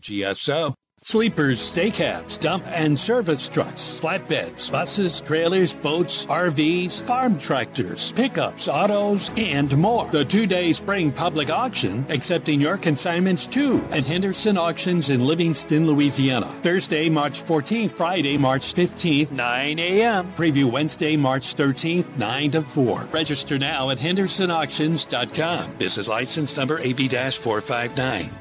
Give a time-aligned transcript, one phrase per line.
[0.00, 0.74] GSO.
[1.02, 8.68] Sleepers, stay cabs, dump and service trucks, flatbeds, buses, trailers, boats, RVs, farm tractors, pickups,
[8.68, 10.06] autos, and more.
[10.10, 15.86] The two day spring public auction accepting your consignments too at Henderson Auctions in Livingston,
[15.86, 16.48] Louisiana.
[16.60, 20.32] Thursday, March 14th, Friday, March 15th, 9 a.m.
[20.34, 23.08] Preview Wednesday, March 13th, 9 to 4.
[23.10, 25.76] Register now at hendersonauctions.com.
[25.76, 28.39] Business license number AB 459.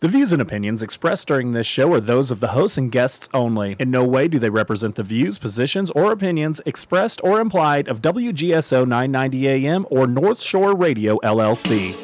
[0.00, 3.28] The views and opinions expressed during this show are those of the hosts and guests
[3.34, 3.74] only.
[3.80, 8.00] In no way do they represent the views, positions, or opinions expressed or implied of
[8.00, 11.96] WGSO 990 AM or North Shore Radio LLC.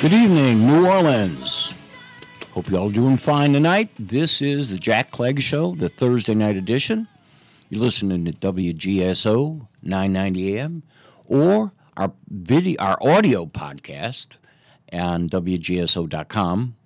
[0.00, 1.74] Good evening, New Orleans.
[2.52, 3.90] Hope you all doing fine tonight.
[3.98, 7.06] This is the Jack Clegg Show, the Thursday night edition.
[7.70, 10.82] You're listening to WGSO 990 AM
[11.24, 14.36] or our video, our audio podcast
[14.92, 16.76] on WGSO.com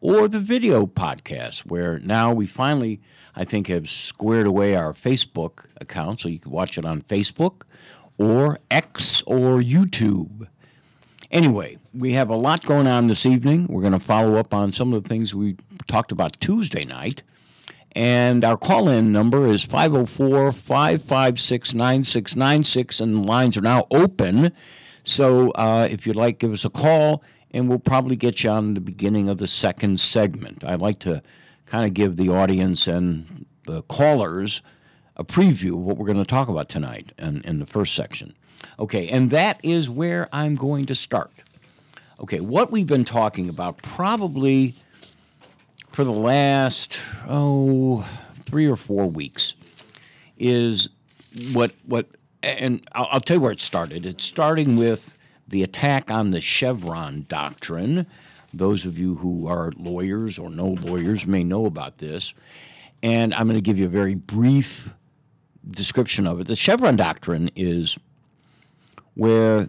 [0.00, 3.00] or the video podcast, where now we finally,
[3.36, 7.64] I think, have squared away our Facebook account so you can watch it on Facebook
[8.16, 10.48] or X or YouTube.
[11.30, 13.66] Anyway, we have a lot going on this evening.
[13.68, 15.56] We're going to follow up on some of the things we
[15.88, 17.22] talked about Tuesday night.
[17.94, 24.52] And our call in number is 504 556 9696, and the lines are now open.
[25.04, 28.74] So uh, if you'd like, give us a call, and we'll probably get you on
[28.74, 30.64] the beginning of the second segment.
[30.64, 31.22] I'd like to
[31.66, 34.62] kind of give the audience and the callers
[35.16, 38.34] a preview of what we're going to talk about tonight in, in the first section.
[38.78, 41.32] Okay, and that is where I'm going to start.
[42.20, 44.74] Okay, what we've been talking about probably
[45.92, 48.08] for the last oh
[48.44, 49.54] three or four weeks
[50.38, 50.88] is
[51.52, 52.06] what what
[52.42, 54.04] and I'll, I'll tell you where it started.
[54.04, 55.16] It's starting with
[55.48, 58.06] the attack on the Chevron doctrine.
[58.54, 62.34] Those of you who are lawyers or know lawyers may know about this.
[63.02, 64.92] And I'm going to give you a very brief
[65.70, 66.46] description of it.
[66.46, 67.98] The Chevron doctrine is
[69.14, 69.68] where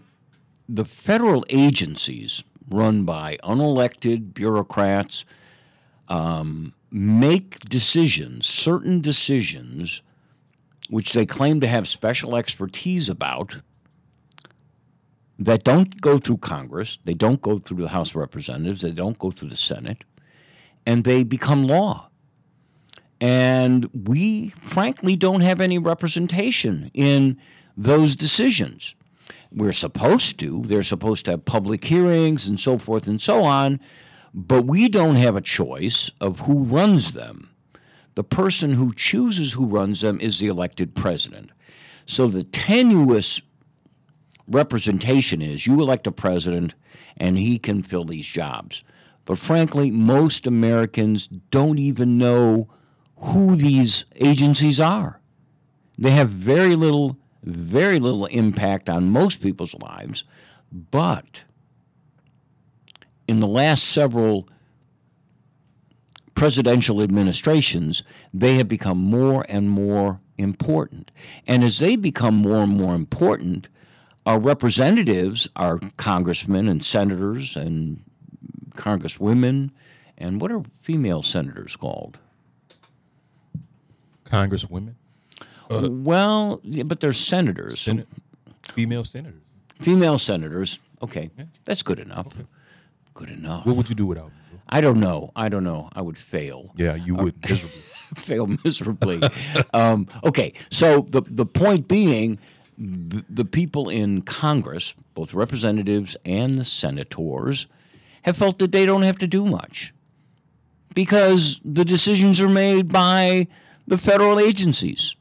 [0.70, 5.26] the federal agencies run by unelected bureaucrats
[6.14, 10.04] um, make decisions, certain decisions,
[10.90, 13.56] which they claim to have special expertise about,
[15.40, 19.18] that don't go through Congress, they don't go through the House of Representatives, they don't
[19.18, 20.04] go through the Senate,
[20.86, 22.08] and they become law.
[23.20, 27.40] And we, frankly, don't have any representation in
[27.76, 28.96] those decisions.
[29.52, 30.62] We're supposed to.
[30.66, 33.80] They're supposed to have public hearings and so forth and so on.
[34.34, 37.50] But we don't have a choice of who runs them.
[38.16, 41.52] The person who chooses who runs them is the elected president.
[42.06, 43.42] So the tenuous
[44.48, 46.74] representation is you elect a president
[47.18, 48.84] and he can fill these jobs.
[49.26, 52.68] But frankly, most Americans don't even know
[53.18, 55.22] who these agencies are.
[55.98, 60.24] They have very little, very little impact on most people's lives,
[60.72, 61.44] but
[63.28, 64.48] in the last several
[66.36, 68.04] presidential administrations,
[68.34, 71.12] they have become more and more important.
[71.48, 73.68] And as they become more and more important,
[74.26, 78.04] our representatives, our congressmen and senators and
[78.72, 79.70] congresswomen,
[80.18, 82.18] and what are female senators called?
[84.26, 84.94] Congresswomen.
[85.70, 87.82] Uh, well, yeah, but they're senators.
[87.82, 88.06] Sen-
[88.70, 89.42] female senators.
[89.80, 90.80] Female senators.
[91.02, 91.46] Okay, yeah.
[91.66, 92.28] that's good enough.
[92.28, 92.46] Okay.
[93.14, 93.66] Good enough.
[93.66, 94.60] What would you do without me?
[94.70, 95.32] I don't know.
[95.36, 95.90] I don't know.
[95.94, 96.74] I would fail.
[96.76, 97.82] Yeah, you would miserably.
[98.16, 99.22] fail miserably.
[99.74, 102.40] um, okay, so the the point being,
[102.78, 107.68] the, the people in Congress, both representatives and the senators,
[108.24, 109.94] have felt that they don't have to do much
[110.96, 113.48] because the decisions are made by
[113.88, 115.16] the federal agencies.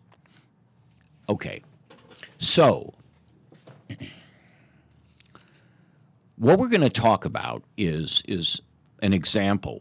[1.28, 1.62] Okay,
[2.38, 2.94] so
[6.42, 8.60] what we're going to talk about is is
[9.00, 9.80] an example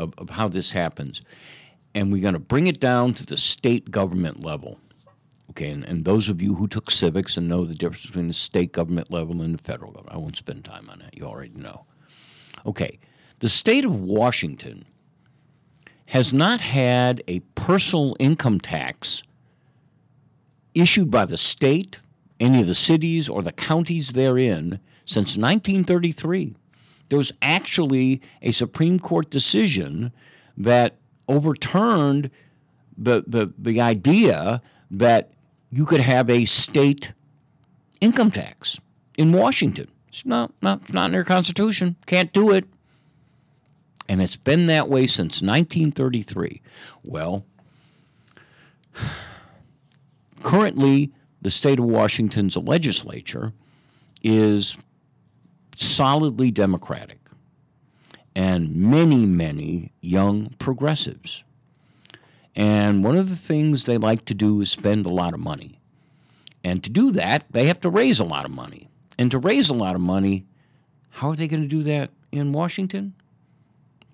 [0.00, 1.22] of, of how this happens.
[1.94, 4.80] And we're going to bring it down to the state government level.
[5.50, 8.34] Okay, and, and those of you who took civics and know the difference between the
[8.34, 11.16] state government level and the federal government, I won't spend time on that.
[11.16, 11.84] You already know.
[12.66, 12.98] Okay,
[13.38, 14.84] the state of Washington
[16.06, 19.22] has not had a personal income tax
[20.74, 22.00] issued by the state,
[22.40, 26.54] any of the cities, or the counties therein since 1933.
[27.08, 30.12] There was actually a Supreme Court decision
[30.56, 30.96] that
[31.28, 32.30] overturned
[32.96, 35.32] the, the, the idea that
[35.70, 37.12] you could have a state
[38.00, 38.80] income tax
[39.16, 39.88] in Washington.
[40.08, 41.96] It's not, not, not in their constitution.
[42.06, 42.66] Can't do it.
[44.08, 46.60] And it's been that way since 1933.
[47.02, 47.46] Well,
[50.42, 53.52] currently, the state of Washington's legislature
[54.22, 54.76] is
[55.76, 57.18] solidly Democratic
[58.34, 61.44] and many, many young progressives.
[62.54, 65.78] And one of the things they like to do is spend a lot of money.
[66.64, 68.88] And to do that, they have to raise a lot of money.
[69.18, 70.46] And to raise a lot of money,
[71.10, 73.14] how are they going to do that in Washington?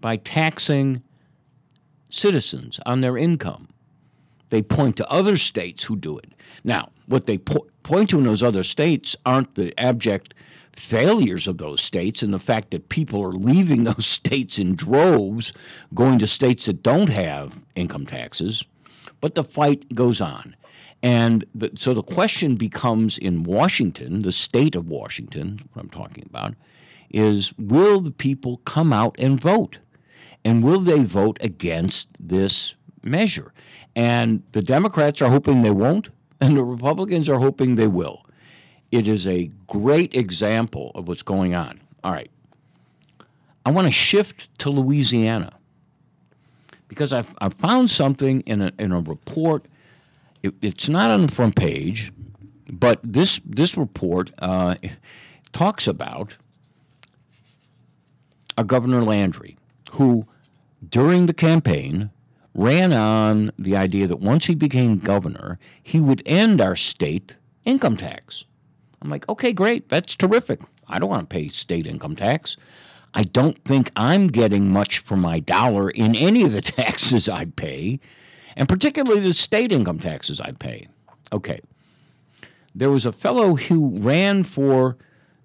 [0.00, 1.02] By taxing
[2.10, 3.68] citizens on their income.
[4.50, 6.32] They point to other states who do it.
[6.64, 10.34] Now, what they po- point to in those other states aren't the abject
[10.78, 15.52] failures of those states and the fact that people are leaving those states in droves,
[15.94, 18.64] going to states that don't have income taxes,
[19.20, 20.54] but the fight goes on.
[21.02, 26.24] And the, so the question becomes in Washington, the state of Washington, what I'm talking
[26.28, 26.54] about,
[27.10, 29.78] is will the people come out and vote?
[30.44, 33.52] And will they vote against this measure?
[33.94, 36.08] And the Democrats are hoping they won't,
[36.40, 38.24] and the Republicans are hoping they will.
[38.90, 41.80] It is a great example of what's going on.
[42.04, 42.30] All right.
[43.66, 45.52] I want to shift to Louisiana
[46.88, 49.66] because I've, I've found something in a, in a report.
[50.42, 52.12] It, it's not on the front page,
[52.70, 54.76] but this, this report uh,
[55.52, 56.36] talks about
[58.56, 59.56] a Governor Landry
[59.92, 60.26] who,
[60.88, 62.10] during the campaign,
[62.54, 67.96] ran on the idea that once he became governor, he would end our state income
[67.96, 68.44] tax.
[69.02, 69.88] I'm like, okay, great.
[69.88, 70.60] That's terrific.
[70.88, 72.56] I don't want to pay state income tax.
[73.14, 77.46] I don't think I'm getting much for my dollar in any of the taxes I
[77.46, 78.00] pay,
[78.56, 80.88] and particularly the state income taxes I pay.
[81.32, 81.60] Okay.
[82.74, 84.96] There was a fellow who ran for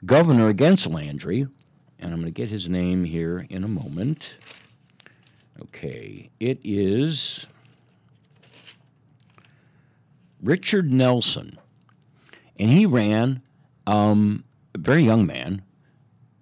[0.06, 1.48] governor against Landry,
[2.00, 4.38] and I'm going to get his name here in a moment.
[5.62, 7.48] Okay, it is
[10.42, 11.58] Richard Nelson.
[12.60, 13.42] And he ran,
[13.88, 14.44] um,
[14.76, 15.62] a very young man,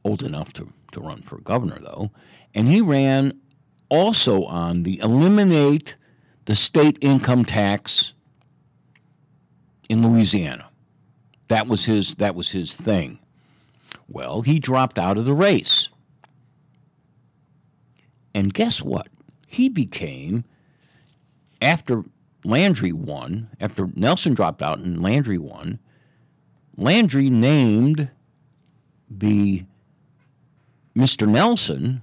[0.04, 2.12] old enough to, to run for governor, though,
[2.54, 3.40] and he ran
[3.90, 5.96] also on the eliminate
[6.46, 8.14] the state income tax
[9.90, 10.68] in Louisiana.
[11.50, 13.20] That was his that was his thing.
[14.08, 15.90] Well, he dropped out of the race.
[18.34, 19.10] And guess what?
[19.48, 20.46] He became
[21.62, 22.04] after
[22.44, 25.78] Landry won, after Nelson dropped out and Landry won,
[26.82, 28.10] Landry named
[29.10, 29.64] the
[30.96, 31.28] Mr.
[31.28, 32.02] Nelson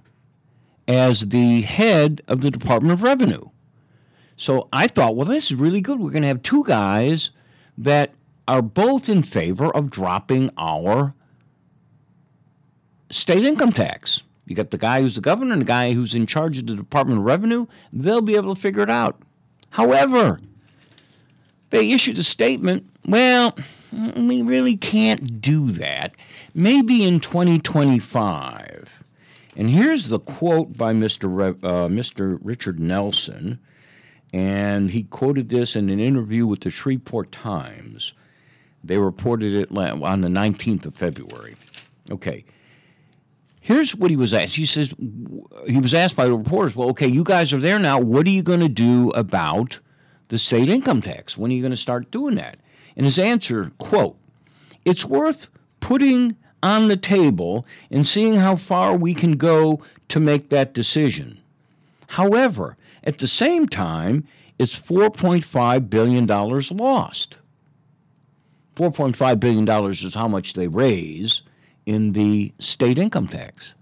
[0.87, 3.45] as the head of the Department of Revenue.
[4.37, 5.99] So I thought, well, this is really good.
[5.99, 7.33] We're going to have two guys
[7.77, 8.13] that
[8.47, 11.13] are both in favor of dropping our
[13.11, 14.23] state income tax.
[14.47, 16.77] You got the guy who's the governor and the guy who's in charge of the
[16.77, 17.67] Department of Revenue.
[17.93, 19.21] They'll be able to figure it out.
[19.71, 20.41] However,
[21.71, 22.89] they issued a statement.
[23.07, 23.55] Well,
[23.93, 26.15] we really can't do that.
[26.55, 29.05] Maybe in 2025.
[29.57, 31.25] And here's the quote by Mr.
[31.25, 32.39] Re, uh, Mr.
[32.43, 33.59] Richard Nelson,
[34.33, 38.13] and he quoted this in an interview with the Shreveport Times.
[38.85, 41.57] They reported it on the 19th of February.
[42.11, 42.45] Okay.
[43.61, 44.55] Here's what he was asked.
[44.55, 44.95] He says
[45.67, 47.99] he was asked by the reporters, "Well, okay, you guys are there now.
[48.01, 49.79] What are you going to do about
[50.29, 51.37] the state income tax?
[51.37, 52.59] When are you going to start doing that?"
[52.99, 54.19] And his answer, quote,
[54.85, 55.49] "It's worth
[55.81, 61.39] putting on the table and seeing how far we can go to make that decision.
[62.09, 64.25] However, at the same time,
[64.59, 67.37] it's $4.5 billion lost.
[68.77, 71.43] $4.5 billion is how much they raise
[71.87, 73.75] in the state income tax.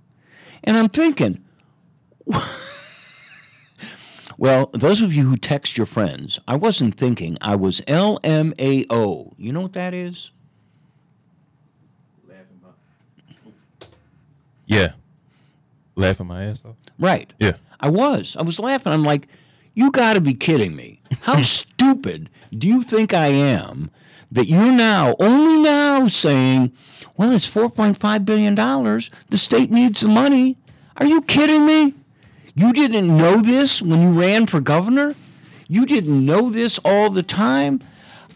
[0.65, 1.43] And I'm thinking,
[4.39, 9.33] well, those of you who text your friends, I wasn't thinking, I was LMAO.
[9.39, 10.33] You know what that is?
[12.29, 13.87] Laughing my
[14.67, 14.93] Yeah.
[15.95, 16.77] Laughing my ass off.
[16.99, 17.33] Right.
[17.39, 17.53] Yeah.
[17.81, 18.37] I was.
[18.37, 18.93] I was laughing.
[18.93, 19.29] I'm like,
[19.75, 21.01] you got to be kidding me.
[21.23, 23.91] How stupid do you think I am
[24.33, 26.73] that you're now, only now, saying,
[27.17, 28.55] well, it's $4.5 billion.
[28.55, 30.59] The state needs the money.
[30.99, 31.95] Are you kidding me?
[32.57, 35.15] You didn't know this when you ran for governor?
[35.69, 37.81] You didn't know this all the time?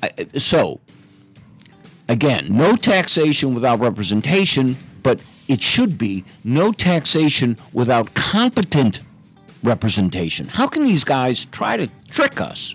[0.02, 0.80] I- So,
[2.08, 9.00] again, no taxation without representation, but it should be no taxation without competent
[9.62, 10.48] representation.
[10.48, 12.74] How can these guys try to trick us?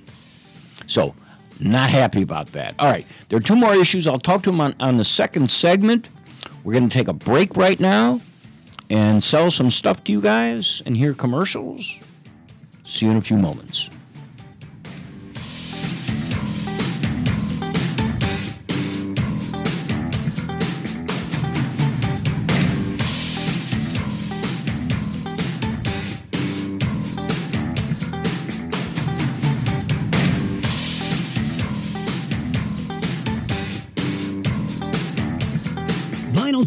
[0.87, 1.13] So,
[1.57, 2.75] Not happy about that.
[2.79, 4.07] All right, there are two more issues.
[4.09, 6.09] I'll talk to them on, on the second segment.
[6.65, 8.19] We're going to take a break right now
[8.89, 11.97] and sell some stuff to you guys and hear commercials.
[12.83, 13.89] See you in a few moments.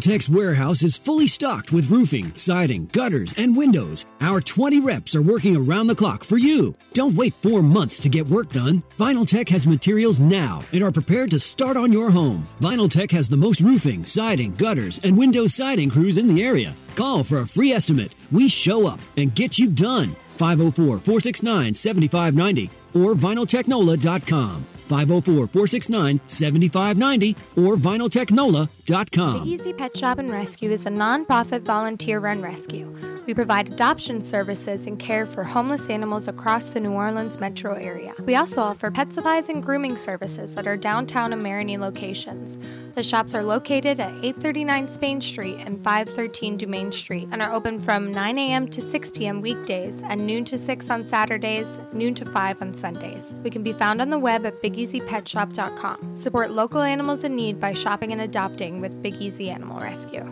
[0.09, 4.07] Vinyltech's warehouse is fully stocked with roofing, siding, gutters, and windows.
[4.21, 6.73] Our 20 reps are working around the clock for you.
[6.93, 8.81] Don't wait four months to get work done.
[8.97, 12.43] Vinyl Tech has materials now and are prepared to start on your home.
[12.59, 16.75] Vinyl Tech has the most roofing, siding, gutters, and window siding crews in the area.
[16.95, 18.15] Call for a free estimate.
[18.31, 20.15] We show up and get you done.
[20.37, 24.65] 504 469 7590 or vinyltechnola.com.
[24.89, 29.43] 504 469 7590 or vinyltechnola.com.
[29.43, 32.93] Big Easy Pet Shop and Rescue is a non-profit volunteer run rescue.
[33.27, 38.15] We provide adoption services and care for homeless animals across the New Orleans metro area.
[38.25, 42.57] We also offer pet supplies and grooming services at our downtown and Marigny locations.
[42.95, 47.79] The shops are located at 839 Spain Street and 513 Dumaine Street and are open
[47.79, 48.67] from 9 a.m.
[48.69, 49.41] to 6 p.m.
[49.41, 53.35] weekdays and noon to 6 on Saturdays, noon to 5 on Sundays.
[53.43, 56.15] We can be found on the web at BigEasyPetShop.com.
[56.15, 60.25] Support local animals in need by shopping and adopting with Big Easy Animal Rescue.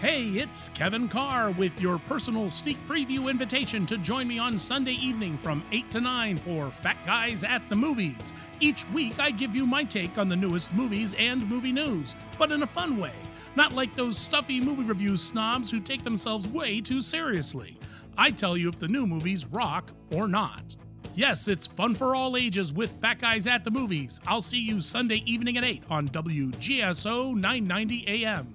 [0.00, 4.92] Hey, it's Kevin Carr with your personal sneak preview invitation to join me on Sunday
[4.92, 8.32] evening from 8 to 9 for Fat Guys at the Movies.
[8.60, 12.52] Each week, I give you my take on the newest movies and movie news, but
[12.52, 13.10] in a fun way.
[13.56, 17.76] Not like those stuffy movie review snobs who take themselves way too seriously.
[18.16, 20.76] I tell you if the new movies rock or not.
[21.18, 24.20] Yes, it's fun for all ages with Fat Guys at the Movies.
[24.24, 28.54] I'll see you Sunday evening at 8 on WGSO 990 AM.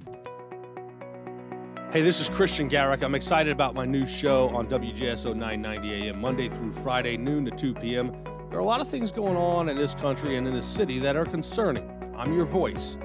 [1.92, 3.04] Hey, this is Christian Garrick.
[3.04, 7.52] I'm excited about my new show on WGSO 990 AM, Monday through Friday, noon to
[7.52, 8.16] 2 p.m.
[8.50, 11.00] There are a lot of things going on in this country and in this city
[11.00, 11.84] that are concerning.
[12.16, 12.96] I'm your voice.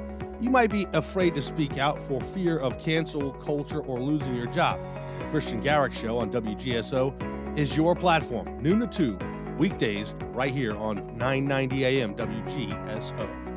[0.41, 4.47] You might be afraid to speak out for fear of cancel culture or losing your
[4.47, 4.79] job.
[5.19, 9.19] The Christian Garrick Show on WGSO is your platform, noon to 2,
[9.59, 13.49] weekdays, right here on 990 AM WGSO.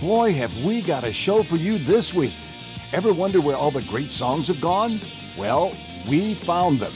[0.00, 2.34] Boy, have we got a show for you this week.
[2.92, 4.98] Ever wonder where all the great songs have gone?
[5.38, 5.72] Well,
[6.08, 6.92] we found them.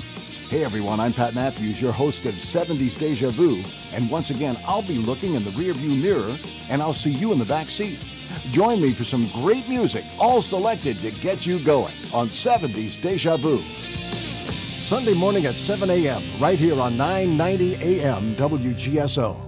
[0.49, 4.83] Hey everyone, I'm Pat Matthews, your host of 70s Deja Vu, and once again, I'll
[4.83, 6.37] be looking in the rearview mirror
[6.69, 7.99] and I'll see you in the back seat.
[8.53, 13.37] Join me for some great music, all selected to get you going on 70s Deja
[13.37, 13.61] Vu.
[14.87, 18.37] Sunday morning at 7 a.m., right here on 990 a.m.
[18.37, 19.46] WGSO.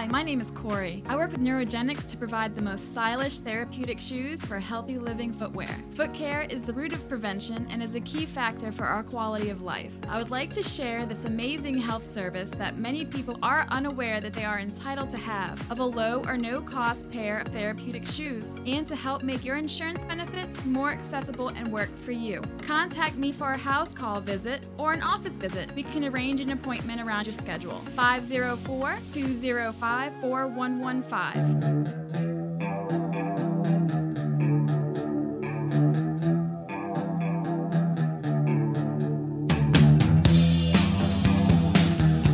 [0.00, 1.02] Hi, my name is Corey.
[1.10, 5.68] I work with Neurogenics to provide the most stylish therapeutic shoes for healthy living footwear.
[5.90, 9.50] Foot care is the root of prevention and is a key factor for our quality
[9.50, 9.92] of life.
[10.08, 14.32] I would like to share this amazing health service that many people are unaware that
[14.32, 18.54] they are entitled to have of a low or no cost pair of therapeutic shoes
[18.64, 22.40] and to help make your insurance benefits more accessible and work for you.
[22.62, 25.70] Contact me for a house call visit or an office visit.
[25.74, 27.82] We can arrange an appointment around your schedule.
[27.96, 32.00] 504 205 4115.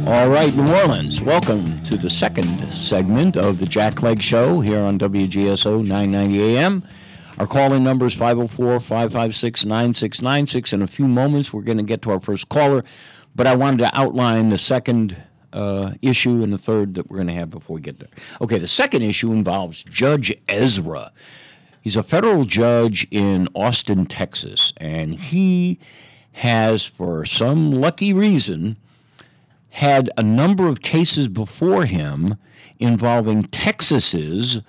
[0.06, 4.80] All right, New Orleans, welcome to the second segment of the Jack Clegg Show here
[4.80, 6.82] on WGSO 990 AM.
[7.38, 10.74] Our calling number is 504 556 9696.
[10.74, 12.84] In a few moments, we're going to get to our first caller,
[13.34, 15.16] but I wanted to outline the second
[15.56, 18.10] uh, issue and the third that we're going to have before we get there.
[18.40, 21.10] Okay, the second issue involves Judge Ezra.
[21.80, 25.78] He's a federal judge in Austin, Texas, and he
[26.32, 28.76] has, for some lucky reason,
[29.70, 32.36] had a number of cases before him
[32.78, 34.60] involving Texas's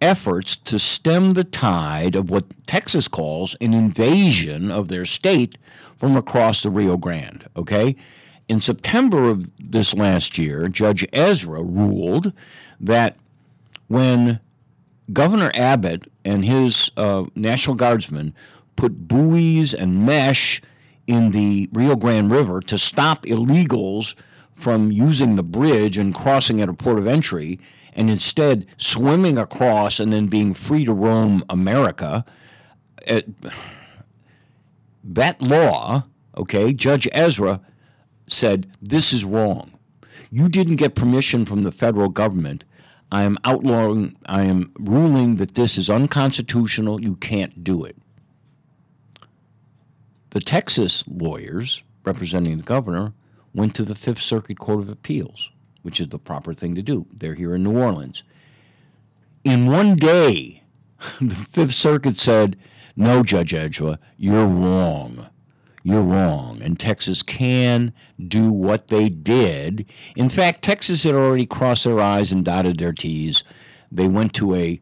[0.00, 5.56] efforts to stem the tide of what Texas calls an invasion of their state
[5.98, 7.46] from across the Rio Grande.
[7.56, 7.94] Okay?
[8.48, 12.32] In September of this last year, Judge Ezra ruled
[12.80, 13.16] that
[13.88, 14.40] when
[15.12, 18.34] Governor Abbott and his uh, National Guardsmen
[18.76, 20.60] put buoys and mesh
[21.06, 24.14] in the Rio Grande River to stop illegals
[24.54, 27.58] from using the bridge and crossing at a port of entry
[27.94, 32.24] and instead swimming across and then being free to roam America.
[33.06, 33.20] Uh,
[35.04, 36.04] that law,
[36.36, 37.60] okay, Judge Ezra
[38.26, 39.72] said, This is wrong.
[40.30, 42.64] You didn't get permission from the federal government.
[43.12, 47.00] I am outlawing, I am ruling that this is unconstitutional.
[47.00, 47.96] You can't do it.
[50.30, 53.12] The Texas lawyers representing the governor
[53.54, 55.50] went to the Fifth Circuit Court of Appeals,
[55.82, 57.06] which is the proper thing to do.
[57.12, 58.24] They're here in New Orleans.
[59.44, 60.62] In one day,
[61.20, 62.56] the Fifth Circuit said,
[62.96, 65.28] No, Judge Ezra, you're wrong
[65.84, 66.62] you're wrong.
[66.62, 67.92] And Texas can
[68.26, 69.86] do what they did.
[70.16, 73.44] In fact, Texas had already crossed their I's and dotted their T's.
[73.92, 74.80] They went to a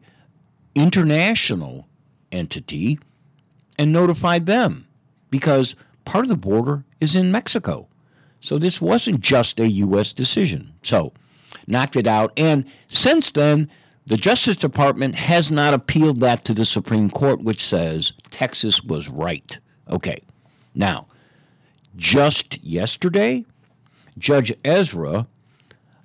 [0.75, 1.87] international
[2.31, 2.97] entity
[3.77, 4.87] and notified them
[5.29, 7.87] because part of the border is in Mexico.
[8.39, 10.13] So this wasn't just a U.S.
[10.13, 10.73] decision.
[10.83, 11.13] So
[11.67, 12.31] knocked it out.
[12.37, 13.69] And since then,
[14.05, 19.09] the Justice Department has not appealed that to the Supreme Court, which says Texas was
[19.09, 19.57] right.
[19.89, 20.17] Okay.
[20.75, 21.07] Now,
[21.95, 23.45] just yesterday,
[24.17, 25.27] Judge Ezra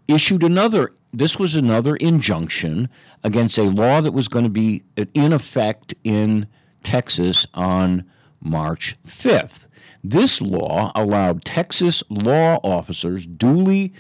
[0.07, 2.89] issued another, this was another injunction
[3.25, 4.83] against a law that was going to be
[5.15, 6.47] in effect in
[6.83, 8.05] Texas on
[8.41, 9.67] March 5th.
[10.05, 13.93] This law allowed Texas law officers, duly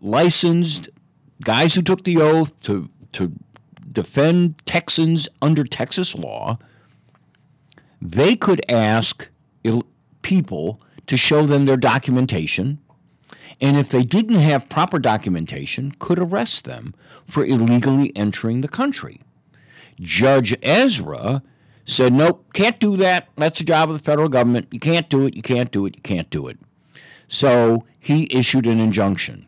[0.00, 0.90] licensed
[1.42, 3.32] guys who took the oath to, to
[3.92, 6.58] defend Texans under Texas law,
[8.02, 9.28] they could ask
[10.22, 12.78] people to show them their documentation.
[13.60, 16.94] And if they didn't have proper documentation, could arrest them
[17.26, 19.20] for illegally entering the country.
[20.00, 21.42] Judge Ezra
[21.84, 23.28] said, Nope, can't do that.
[23.36, 24.68] That's the job of the federal government.
[24.70, 26.58] You can't do it, you can't do it, you can't do it.
[27.28, 29.46] So he issued an injunction.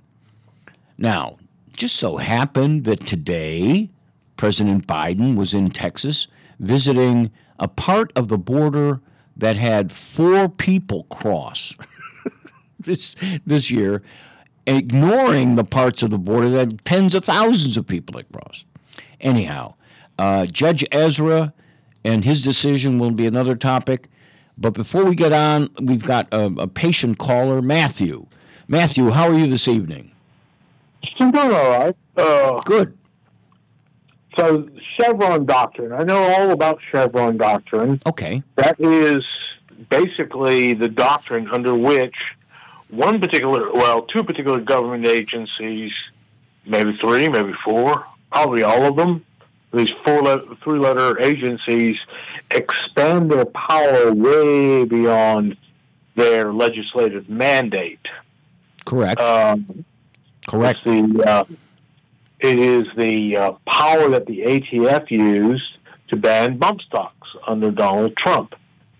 [0.98, 1.38] Now,
[1.72, 3.90] just so happened that today
[4.36, 6.28] President Biden was in Texas
[6.60, 9.00] visiting a part of the border
[9.36, 11.74] that had four people cross
[12.80, 14.02] this this year,
[14.66, 18.66] ignoring the parts of the border that tens of thousands of people that crossed.
[19.20, 19.74] Anyhow,
[20.18, 21.52] uh, Judge Ezra
[22.04, 24.08] and his decision will be another topic.
[24.58, 28.26] But before we get on, we've got a, a patient caller, Matthew.
[28.68, 30.12] Matthew, how are you this evening?
[31.18, 31.96] I'm doing all right.
[32.16, 32.96] Uh, Good.
[34.38, 35.92] So Chevron doctrine.
[35.92, 38.00] I know all about Chevron doctrine.
[38.06, 38.42] Okay.
[38.56, 39.22] That is
[39.90, 42.14] basically the doctrine under which
[42.88, 45.92] one particular, well, two particular government agencies,
[46.66, 49.24] maybe three, maybe four, probably all of them,
[49.72, 51.96] these four le- three letter agencies
[52.50, 55.56] expand their power way beyond
[56.14, 58.00] their legislative mandate.
[58.84, 59.20] Correct.
[59.20, 59.84] Um,
[60.46, 60.80] Correct.
[60.84, 61.44] The, uh,
[62.42, 65.78] it is the uh, power that the ATF used
[66.08, 68.54] to ban bump stocks under Donald Trump.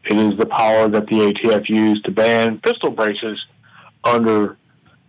[0.05, 3.38] It is the power that the ATF used to ban pistol braces
[4.05, 4.57] under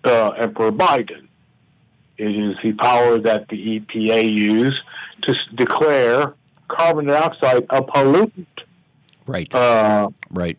[0.03, 1.27] uh, Emperor Biden.
[2.17, 4.79] It is the power that the EPA used
[5.23, 6.33] to s- declare
[6.67, 8.45] carbon dioxide a pollutant.
[9.25, 9.53] Right.
[9.53, 10.57] Uh, right.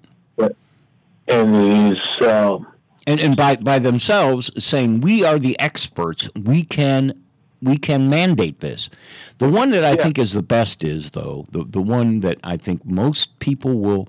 [1.29, 1.99] And is.
[2.21, 2.59] Uh,
[3.07, 7.24] and and by, by themselves saying we are the experts, we can
[7.65, 8.91] we can mandate this.
[9.39, 12.57] The one that I think is the best is though the the one that I
[12.57, 14.09] think most people will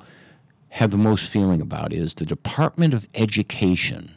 [0.70, 4.14] have the most feeling about is the Department of Education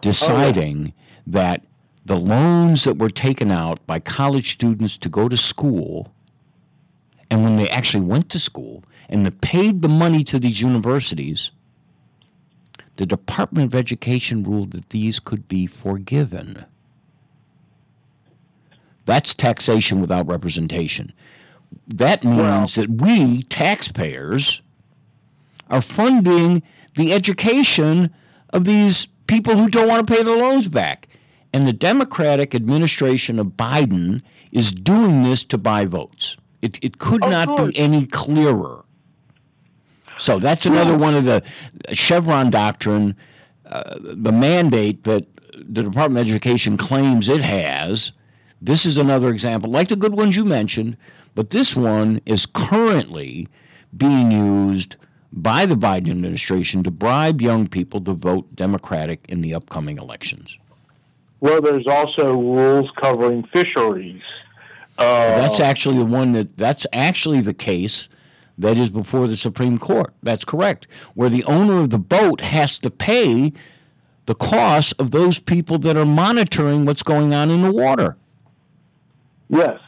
[0.00, 1.64] deciding oh, that
[2.06, 6.12] the loans that were taken out by college students to go to school
[7.30, 11.50] and when they actually went to school and they paid the money to these universities
[12.98, 16.64] the Department of Education ruled that these could be forgiven.
[19.08, 21.14] That's taxation without representation.
[21.86, 24.60] That means that we, taxpayers,
[25.70, 26.62] are funding
[26.94, 28.14] the education
[28.50, 31.08] of these people who don't want to pay their loans back.
[31.54, 34.20] And the Democratic administration of Biden
[34.52, 36.36] is doing this to buy votes.
[36.60, 38.84] It, it could not be any clearer.
[40.18, 41.42] So that's another one of the
[41.94, 43.16] Chevron doctrine,
[43.64, 48.12] uh, the mandate that the Department of Education claims it has.
[48.60, 50.96] This is another example, like the good ones you mentioned,
[51.34, 53.48] but this one is currently
[53.96, 54.96] being used
[55.32, 60.58] by the Biden administration to bribe young people to vote Democratic in the upcoming elections.
[61.40, 64.22] well, there's also rules covering fisheries.
[64.98, 68.08] Uh, that's actually the one that that's actually the case
[68.58, 70.12] that is before the Supreme Court.
[70.24, 70.88] That's correct.
[71.14, 73.52] Where the owner of the boat has to pay
[74.26, 78.16] the costs of those people that are monitoring what's going on in the water.
[79.48, 79.80] Yes.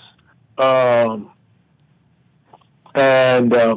[0.59, 1.31] Um,
[2.94, 3.77] and uh,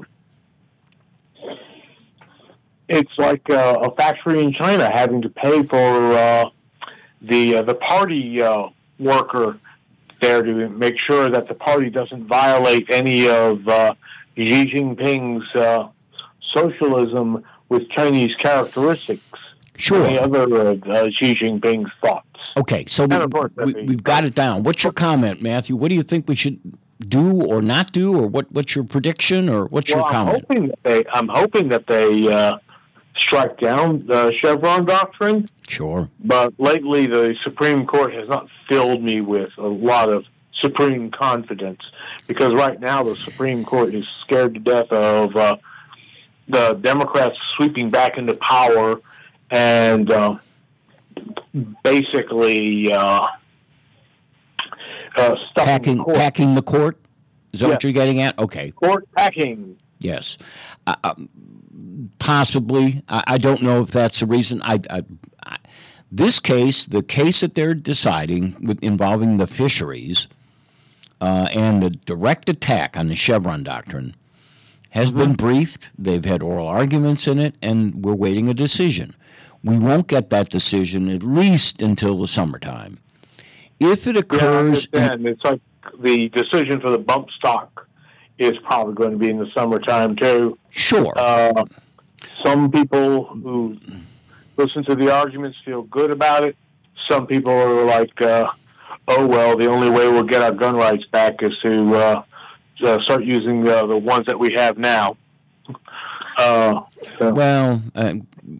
[2.89, 6.50] it's like uh, a factory in China having to pay for uh,
[7.22, 8.69] the uh, the party uh,
[9.00, 9.60] worker
[10.22, 13.93] there to make sure that the party doesn't violate any of uh,
[14.38, 15.89] Xi Jinping's uh,
[16.54, 19.22] socialism with Chinese characteristics.
[19.76, 20.06] Sure.
[20.06, 22.33] Any other uh, Xi Jinping's thoughts.
[22.56, 24.63] Okay, so we, course, we, we've got it down.
[24.63, 25.76] What's your comment, Matthew?
[25.76, 26.60] What do you think we should
[27.08, 30.46] do or not do, or what, what's your prediction, or what's well, your I'm comment?
[30.48, 31.04] hoping that they.
[31.12, 32.58] I'm hoping that they uh,
[33.18, 35.50] strike down the Chevron doctrine.
[35.68, 36.10] Sure.
[36.24, 40.26] But lately, the Supreme Court has not filled me with a lot of
[40.62, 41.82] supreme confidence
[42.28, 45.58] because right now the Supreme Court is scared to death of uh,
[46.48, 49.02] the Democrats sweeping back into power
[49.52, 50.38] and uh,
[51.84, 53.28] basically uh,
[55.15, 56.15] uh, Packing, the court.
[56.17, 56.99] packing the court?
[57.52, 58.38] Is that what you're getting at?
[58.39, 58.71] Okay.
[58.71, 59.78] court packing.
[59.99, 60.38] Yes.
[60.88, 61.30] Uh, um,
[62.19, 63.04] possibly.
[63.08, 64.62] I, I don't know if that's the reason.
[64.63, 65.04] I, I,
[65.45, 65.58] I,
[66.12, 70.28] this case, the case that they're deciding with, involving the fisheries
[71.21, 74.15] uh, and the direct attack on the Chevron doctrine
[74.89, 75.89] has been briefed.
[75.97, 79.15] They've had oral arguments in it, and we're waiting a decision.
[79.63, 82.99] We won't get that decision at least until the summertime.
[83.80, 85.26] If it Yeah, I occurs, in- understand.
[85.28, 85.62] it's like
[85.99, 87.88] the decision for the bump stock
[88.38, 90.58] is probably going to be in the summertime too.
[90.69, 91.13] Sure.
[91.15, 91.65] Uh,
[92.43, 93.78] some people who
[94.58, 96.56] listen to the arguments feel good about it.
[97.10, 98.49] Some people are like, uh,
[99.08, 102.23] "Oh well, the only way we'll get our gun rights back is to uh,
[102.82, 105.17] uh, start using uh, the ones that we have now."
[106.38, 106.82] Uh,
[107.19, 108.15] so- Well, uh,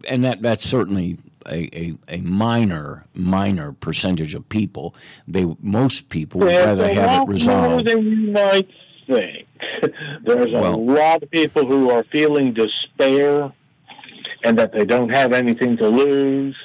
[0.08, 4.94] and that that's certainly a, a, a minor minor percentage of people.
[5.28, 7.86] They most people would There's rather have it more resolved.
[7.86, 8.68] than you might
[9.06, 9.46] think.
[10.24, 13.52] There's a Well- lot of people who are feeling despair
[14.44, 16.56] and that they don't have anything to lose.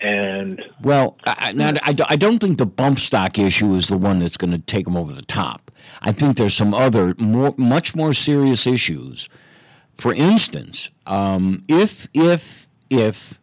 [0.00, 3.96] And Well, I, I- now, I, I don't think the bump stock issue is the
[3.96, 5.70] one that's going to take them over the top.
[6.02, 9.28] I think there's some other more, much more serious issues.
[9.96, 13.38] For instance, um, if if if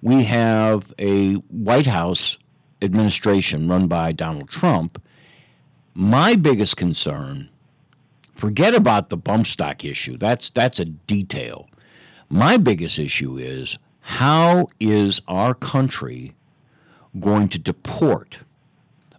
[0.00, 2.38] we have a White House
[2.82, 5.02] administration run by Donald Trump,
[5.94, 7.48] my biggest concern,
[8.34, 10.16] forget about the bump stock issue.
[10.16, 11.68] That's that's a detail.
[12.30, 16.34] My biggest issue is how is our country
[17.20, 18.38] going to deport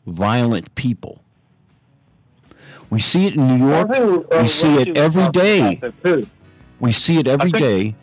[0.07, 1.21] violent people?
[2.89, 3.89] We see it in New York.
[4.31, 5.79] We see it every day.
[6.79, 7.95] We see it every day.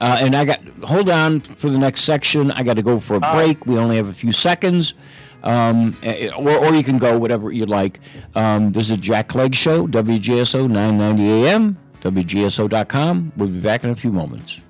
[0.00, 2.50] Uh, and I got hold on for the next section.
[2.50, 3.64] I got to go for a break.
[3.66, 4.94] We only have a few seconds.
[5.44, 8.00] Um, eh, or, or you can go whatever you'd like.
[8.34, 13.32] Um, this is Jack Clegg Show, WGSO 990 AM, WGSO.com.
[13.36, 14.60] We'll be back in a few moments.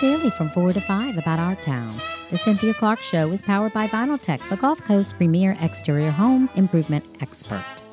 [0.00, 1.94] Daily from 4 to 5 about our town.
[2.30, 7.04] The Cynthia Clark Show is powered by Vinyltech, the Gulf Coast premier exterior home improvement
[7.20, 7.87] expert.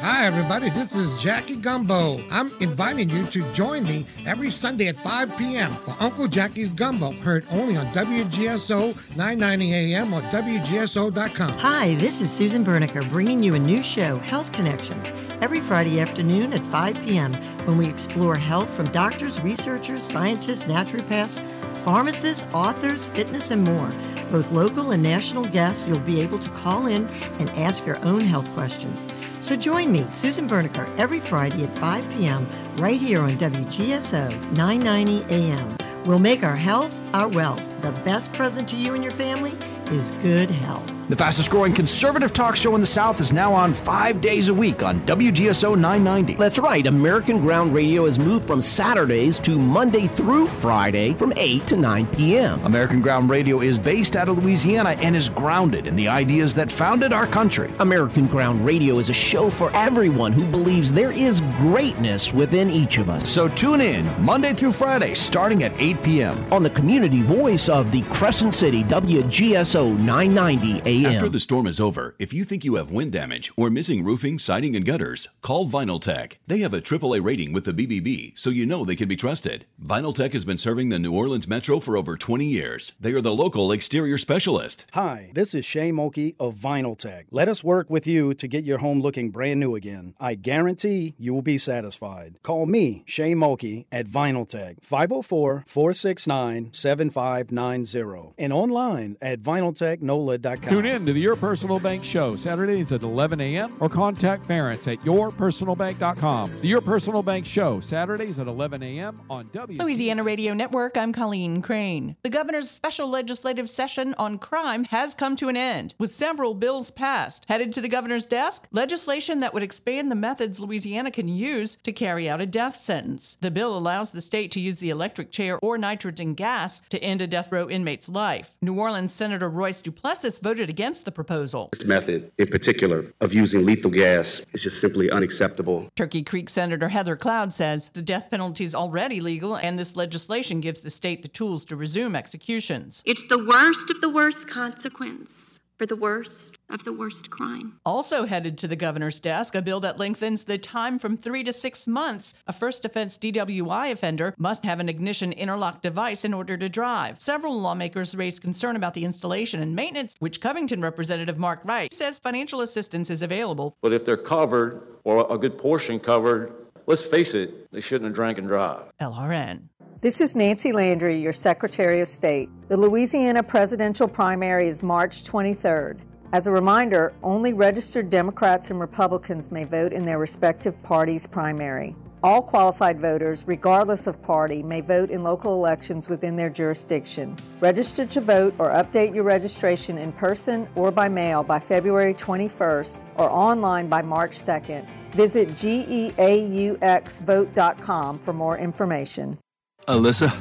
[0.00, 0.68] Hi, everybody.
[0.68, 2.20] This is Jackie Gumbo.
[2.30, 5.72] I'm inviting you to join me every Sunday at 5 p.m.
[5.72, 11.48] for Uncle Jackie's Gumbo, heard only on WGSO 990 AM or WGSO.com.
[11.48, 16.52] Hi, this is Susan Bernicker bringing you a new show, Health Connections, every Friday afternoon
[16.52, 17.32] at 5 p.m.
[17.64, 21.40] when we explore health from doctors, researchers, scientists, naturopaths,
[21.86, 23.90] pharmacists, authors, fitness, and more.
[24.30, 27.08] Both local and national guests, you'll be able to call in
[27.38, 29.06] and ask your own health questions.
[29.40, 32.48] So join me, Susan Bernicker, every Friday at 5 p.m.
[32.78, 35.76] right here on WGSO 990 AM.
[36.04, 37.62] We'll make our health our wealth.
[37.82, 39.52] The best present to you and your family
[39.90, 40.95] is good health.
[41.08, 44.54] The fastest growing conservative talk show in the South is now on five days a
[44.54, 46.34] week on WGSO 990.
[46.34, 46.84] That's right.
[46.84, 52.06] American Ground Radio has moved from Saturdays to Monday through Friday from 8 to 9
[52.08, 52.60] p.m.
[52.64, 56.72] American Ground Radio is based out of Louisiana and is grounded in the ideas that
[56.72, 57.72] founded our country.
[57.78, 62.98] American Ground Radio is a show for everyone who believes there is greatness within each
[62.98, 63.30] of us.
[63.30, 66.52] So tune in Monday through Friday starting at 8 p.m.
[66.52, 70.95] On the community voice of the Crescent City WGSO 990 a.m.
[71.04, 74.38] After the storm is over, if you think you have wind damage or missing roofing,
[74.38, 76.34] siding, and gutters, call VinylTech.
[76.46, 79.66] They have a AAA rating with the BBB, so you know they can be trusted.
[79.82, 82.92] VinylTech has been serving the New Orleans Metro for over 20 years.
[83.00, 84.86] They are the local exterior specialist.
[84.92, 87.24] Hi, this is Shay Mulkey of VinylTech.
[87.30, 90.14] Let us work with you to get your home looking brand new again.
[90.18, 92.38] I guarantee you will be satisfied.
[92.42, 100.85] Call me, Shay Mulkey, at VinylTech, 504 469 7590, and online at vinyltechnola.com.
[100.86, 103.72] Tune in to the Your Personal Bank Show, Saturdays at 11 a.m.
[103.80, 106.60] or contact Ference at yourpersonalbank.com.
[106.60, 109.20] The Your Personal Bank Show, Saturdays at 11 a.m.
[109.28, 109.80] on W.
[109.82, 112.14] Louisiana Radio Network, I'm Colleen Crane.
[112.22, 116.92] The governor's special legislative session on crime has come to an end, with several bills
[116.92, 117.46] passed.
[117.48, 121.90] Headed to the governor's desk, legislation that would expand the methods Louisiana can use to
[121.90, 123.38] carry out a death sentence.
[123.40, 127.22] The bill allows the state to use the electric chair or nitrogen gas to end
[127.22, 128.56] a death row inmate's life.
[128.62, 131.70] New Orleans Senator Royce Duplessis voted against the proposal.
[131.72, 135.88] This method, in particular, of using lethal gas is just simply unacceptable.
[135.96, 140.60] Turkey Creek Senator Heather Cloud says the death penalty is already legal and this legislation
[140.60, 143.02] gives the state the tools to resume executions.
[143.06, 147.78] It's the worst of the worst consequence for the worst of the worst crime.
[147.84, 151.52] Also headed to the governor's desk, a bill that lengthens the time from three to
[151.52, 152.34] six months.
[152.46, 157.20] A first offense DWI offender must have an ignition interlock device in order to drive.
[157.20, 162.18] Several lawmakers raised concern about the installation and maintenance, which Covington Representative Mark Wright says
[162.18, 163.76] financial assistance is available.
[163.82, 166.52] But if they're covered, or a good portion covered,
[166.86, 168.82] let's face it, they shouldn't have drank and drive.
[169.00, 169.68] LRN.
[170.02, 172.50] This is Nancy Landry, your Secretary of State.
[172.68, 176.00] The Louisiana presidential primary is March 23rd.
[176.34, 181.96] As a reminder, only registered Democrats and Republicans may vote in their respective parties' primary.
[182.22, 187.34] All qualified voters, regardless of party, may vote in local elections within their jurisdiction.
[187.60, 193.06] Register to vote or update your registration in person or by mail by February 21st
[193.16, 194.86] or online by March 2nd.
[195.12, 199.38] Visit geauxvote.com for more information.
[199.88, 200.32] Alyssa,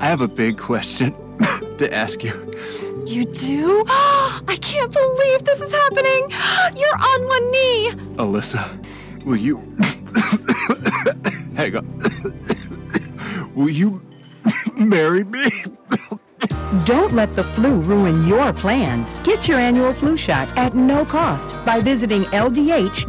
[0.00, 1.12] I have a big question
[1.78, 2.32] to ask you.
[3.04, 3.84] You do?
[3.88, 6.30] I can't believe this is happening!
[6.76, 7.90] You're on one knee!
[8.16, 8.64] Alyssa,
[9.24, 9.56] will you.
[11.56, 12.00] Hang on.
[13.56, 14.00] will you
[14.76, 15.48] marry me?
[16.84, 19.08] Don't let the flu ruin your plans.
[19.20, 23.06] Get your annual flu shot at no cost by visiting ldh.la.gov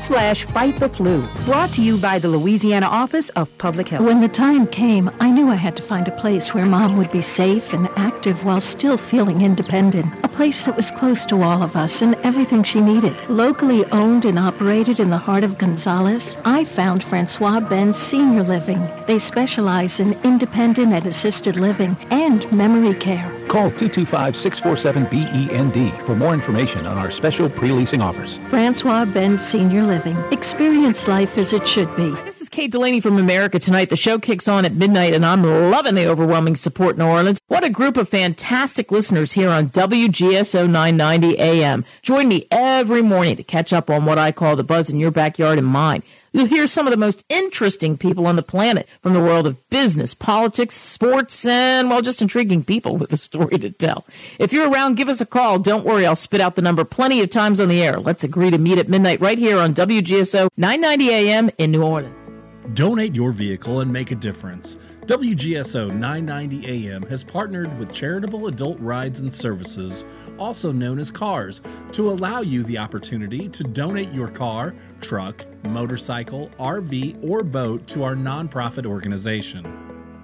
[0.00, 1.28] slash fight the flu.
[1.44, 4.04] Brought to you by the Louisiana Office of Public Health.
[4.04, 7.12] When the time came, I knew I had to find a place where mom would
[7.12, 10.12] be safe and active while still feeling independent.
[10.24, 13.14] A place that was close to all of us and everything she needed.
[13.28, 18.84] Locally owned and operated in the heart of Gonzales, I found Francois Benz Senior Living.
[19.06, 23.30] They specialize in independent and assisted living and memory care.
[23.48, 28.38] Call 225-647-BEND for more information on our special pre-leasing offers.
[28.48, 30.16] Francois Benz Senior Living.
[30.30, 32.12] Experience life as it should be.
[32.24, 33.90] This is Kate Delaney from America Tonight.
[33.90, 37.40] The show kicks on at midnight, and I'm loving the overwhelming support in New Orleans.
[37.48, 41.84] What a group of fantastic listeners here on WGSO 990 AM.
[42.02, 45.10] Join me every morning to catch up on what I call the buzz in your
[45.10, 46.04] backyard and mine.
[46.32, 49.68] You'll hear some of the most interesting people on the planet from the world of
[49.68, 54.06] business, politics, sports, and, well, just intriguing people with a story to tell.
[54.38, 55.58] If you're around, give us a call.
[55.58, 57.98] Don't worry, I'll spit out the number plenty of times on the air.
[57.98, 62.39] Let's agree to meet at midnight right here on WGSO 990 AM in New Orleans.
[62.74, 64.76] Donate your vehicle and make a difference.
[65.06, 70.06] WGSO 990 AM has partnered with Charitable Adult Rides and Services,
[70.38, 76.50] also known as CARS, to allow you the opportunity to donate your car, truck, motorcycle,
[76.58, 79.66] RV, or boat to our nonprofit organization.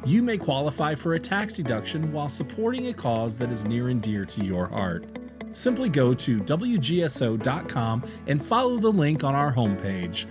[0.04, 4.00] You may qualify for a tax deduction while supporting a cause that is near and
[4.00, 5.06] dear to your heart.
[5.52, 10.26] Simply go to WGSO.com and follow the link on our homepage.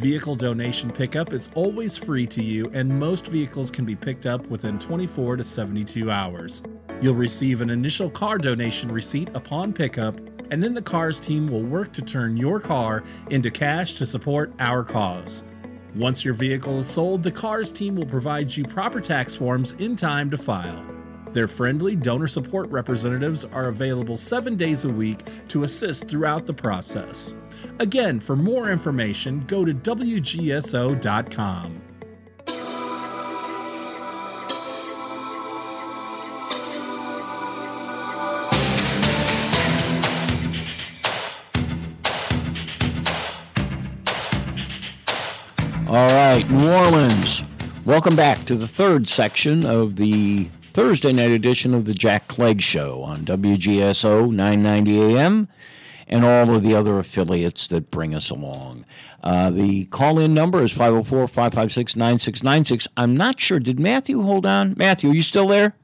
[0.00, 4.46] Vehicle donation pickup is always free to you, and most vehicles can be picked up
[4.46, 6.62] within 24 to 72 hours.
[7.02, 10.18] You'll receive an initial car donation receipt upon pickup,
[10.50, 14.54] and then the CARS team will work to turn your car into cash to support
[14.58, 15.44] our cause.
[15.94, 19.96] Once your vehicle is sold, the CARS team will provide you proper tax forms in
[19.96, 20.82] time to file.
[21.32, 26.54] Their friendly donor support representatives are available seven days a week to assist throughout the
[26.54, 27.36] process.
[27.78, 31.00] Again, for more information, go to WGSO.com.
[45.88, 47.42] All right, New Orleans.
[47.84, 52.60] Welcome back to the third section of the Thursday night edition of the Jack Clegg
[52.62, 55.48] Show on WGSO 990 AM
[56.06, 58.84] and all of the other affiliates that bring us along.
[59.22, 62.88] Uh, the call in number is 504 556 9696.
[62.96, 63.58] I'm not sure.
[63.58, 64.74] Did Matthew hold on?
[64.76, 65.74] Matthew, are you still there?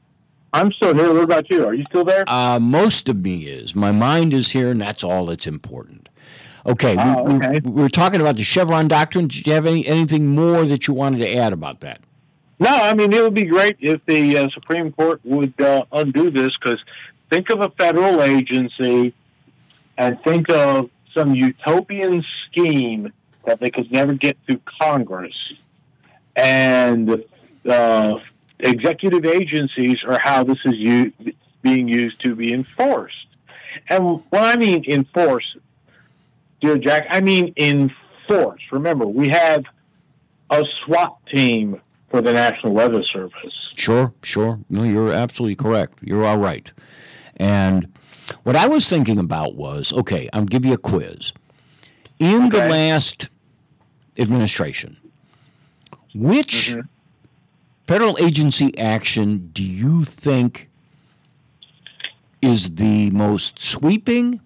[0.52, 1.12] I'm still here.
[1.12, 1.66] What about you?
[1.66, 2.24] Are you still there?
[2.28, 3.74] Uh, most of me is.
[3.74, 6.08] My mind is here, and that's all that's important.
[6.64, 7.60] Okay, Oh, we, okay.
[7.64, 9.28] We, we're talking about the Chevron doctrine.
[9.28, 12.00] Did you have any, anything more that you wanted to add about that?
[12.58, 16.30] No, I mean it would be great if the uh, Supreme Court would uh, undo
[16.30, 16.80] this because
[17.30, 19.14] think of a federal agency
[19.98, 23.12] and think of some utopian scheme
[23.44, 25.34] that they could never get through Congress,
[26.34, 27.24] and
[27.68, 28.14] uh,
[28.58, 31.12] executive agencies are how this is u-
[31.62, 33.14] being used to be enforced.
[33.88, 35.56] And when I mean enforce,
[36.60, 38.62] dear Jack, I mean enforce.
[38.72, 39.64] Remember, we have
[40.50, 41.80] a SWAT team
[42.16, 43.52] for the National Weather Service.
[43.74, 44.58] Sure, sure.
[44.70, 45.98] No, you're absolutely correct.
[46.00, 46.72] You're all right.
[47.36, 47.92] And
[48.44, 51.34] what I was thinking about was okay, I'll give you a quiz.
[52.18, 53.28] In the last
[54.18, 54.96] administration,
[56.14, 56.80] which mm-hmm.
[57.86, 60.70] federal agency action do you think
[62.40, 64.40] is the most sweeping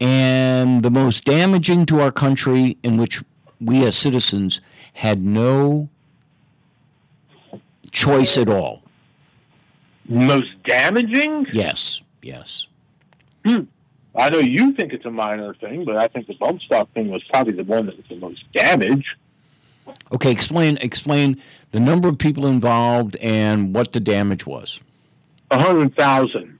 [0.00, 3.20] and the most damaging to our country in which
[3.60, 4.60] we as citizens
[4.92, 5.88] had no
[7.90, 8.82] choice at all?
[10.08, 11.46] Most damaging?
[11.52, 12.68] Yes, yes.
[13.44, 13.62] Hmm.
[14.16, 17.08] I know you think it's a minor thing, but I think the bump stock thing
[17.08, 19.04] was probably the one that was the most damage.
[20.12, 24.80] Okay, explain explain the number of people involved and what the damage was.
[25.50, 26.58] A hundred thousand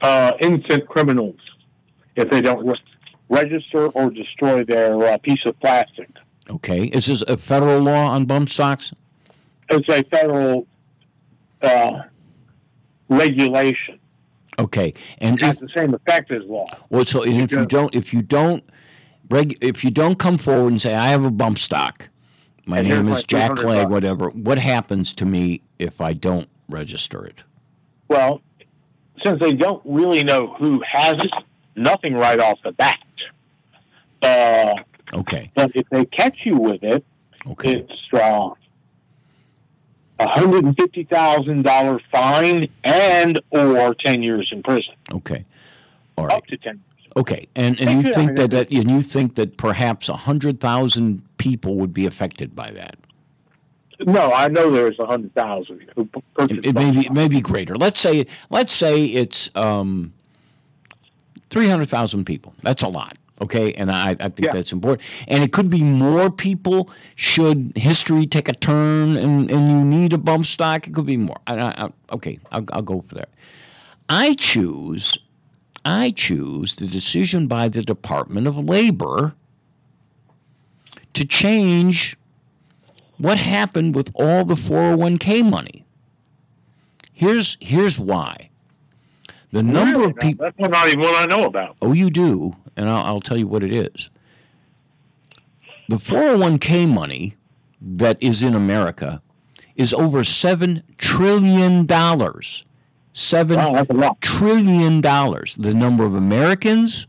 [0.00, 1.38] uh, innocent criminals
[2.16, 2.80] if they don't re-
[3.28, 6.08] register or destroy their uh, piece of plastic.
[6.50, 8.92] Okay, is this a federal law on bump stocks?
[9.70, 10.66] It's a federal
[11.62, 12.02] uh,
[13.08, 13.98] regulation.
[14.58, 16.66] Okay, and It has if, the same effect as law.
[16.90, 18.62] well, so if you don't if you don't
[19.28, 22.08] reg, if you don't come forward and say I have a bump stock,
[22.66, 24.30] my And name is Jack 300 Clegg, whatever.
[24.30, 27.42] What happens to me if I don't register it?
[28.08, 28.42] Well,
[29.24, 31.34] since they don't really know who has it,
[31.74, 32.98] nothing right off the bat.
[34.22, 34.74] Uh,
[35.12, 37.04] Okay, but if they catch you with it,
[37.46, 38.50] okay, it's uh,
[40.20, 44.94] a hundred and fifty thousand dollar fine and or ten years in prison.
[45.12, 45.44] okay,
[46.16, 46.36] all right.
[46.36, 46.82] Up to ten.
[47.16, 48.12] Okay, and, and you.
[48.12, 52.56] Think that, that and you think that perhaps a hundred thousand people would be affected
[52.56, 52.96] by that?
[54.00, 57.12] No, I know there's a hundred thousand who p- purchased It, it may be it
[57.12, 57.76] may be greater.
[57.76, 60.12] Let's say let's say it's um,
[61.50, 62.54] three hundred thousand people.
[62.62, 63.16] That's a lot.
[63.42, 65.02] Okay, and I, I think that's important.
[65.26, 70.12] And it could be more people should history take a turn and, and you need
[70.12, 70.86] a bump stock.
[70.86, 71.36] It could be more.
[71.48, 73.28] I, I, I- okay, I'll, I'll go for that.
[74.08, 75.18] I choose
[75.84, 79.34] I choose the decision by the Department of Labor
[81.14, 82.16] to change
[83.18, 85.84] what happened with all the 401k money.
[87.12, 88.50] Here's here's why.
[89.52, 90.10] The number Really?
[90.12, 91.76] of people That's not even what I know about.
[91.80, 94.10] Oh, you do, and I'll, I'll tell you what it is.
[95.88, 97.34] The 401k money
[97.80, 99.20] that is in America
[99.76, 102.64] is over seven trillion dollars.
[103.12, 103.58] Seven
[104.20, 105.54] trillion dollars.
[105.56, 107.06] The number of Americans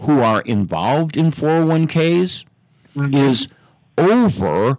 [0.00, 2.44] who are involved in 401ks
[3.12, 3.48] is
[3.96, 4.78] over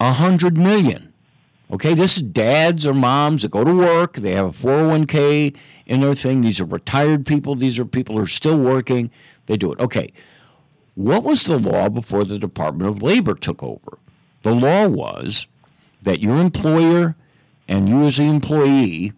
[0.00, 1.12] a hundred million.
[1.70, 4.14] Okay, this is dads or moms that go to work.
[4.14, 5.54] They have a 401k
[5.86, 6.40] in their thing.
[6.40, 7.54] These are retired people.
[7.54, 9.10] These are people who are still working.
[9.48, 9.80] They do it.
[9.80, 10.12] Okay.
[10.94, 13.98] What was the law before the Department of Labor took over?
[14.42, 15.46] The law was
[16.02, 17.16] that your employer
[17.66, 19.12] and you as the employee,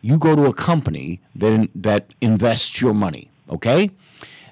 [0.00, 3.30] you go to a company that that invests your money.
[3.50, 3.90] Okay.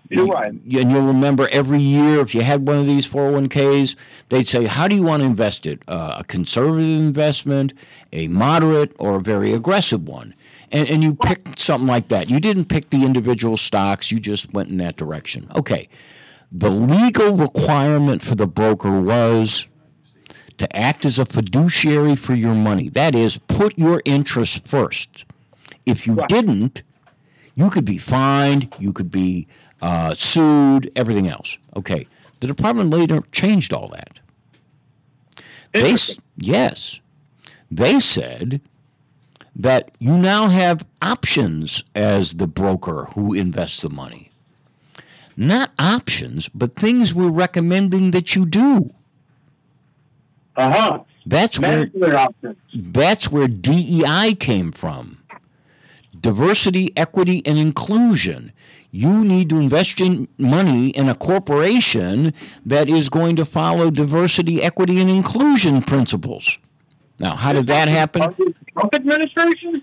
[0.08, 0.50] You're right.
[0.52, 3.96] And you'll remember every year if you had one of these 401ks,
[4.28, 5.82] they'd say, How do you want to invest it?
[5.88, 7.72] Uh, a conservative investment,
[8.12, 10.34] a moderate, or a very aggressive one?
[10.72, 12.28] And, and you picked something like that.
[12.28, 15.48] You didn't pick the individual stocks, you just went in that direction.
[15.54, 15.88] Okay.
[16.52, 19.68] The legal requirement for the broker was
[20.58, 22.88] to act as a fiduciary for your money.
[22.88, 25.26] That is, put your interests first.
[25.84, 26.82] If you didn't,
[27.54, 29.46] you could be fined, you could be
[29.82, 31.58] uh, sued, everything else.
[31.76, 32.06] Okay.
[32.40, 34.18] The Department later changed all that.
[35.72, 35.96] They,
[36.38, 37.00] yes.
[37.70, 38.60] They said
[39.56, 44.30] that you now have options as the broker who invests the money.
[45.36, 48.90] Not options, but things we're recommending that you do.
[50.56, 50.98] Uh huh.
[51.26, 52.56] That's where options.
[52.74, 55.18] that's where DEI came from.
[56.20, 58.52] Diversity, equity, and inclusion.
[58.90, 62.32] You need to invest in money in a corporation
[62.64, 66.58] that is going to follow diversity, equity, and inclusion principles.
[67.18, 68.34] Now, how did that happen?
[68.76, 69.82] Trump administration?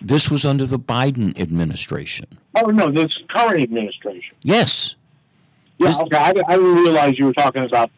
[0.00, 2.26] This was under the Biden administration.
[2.56, 4.36] Oh no, this current administration.
[4.42, 4.96] Yes.
[5.78, 6.16] Yeah, okay.
[6.16, 7.90] I, I didn't realize you were talking about.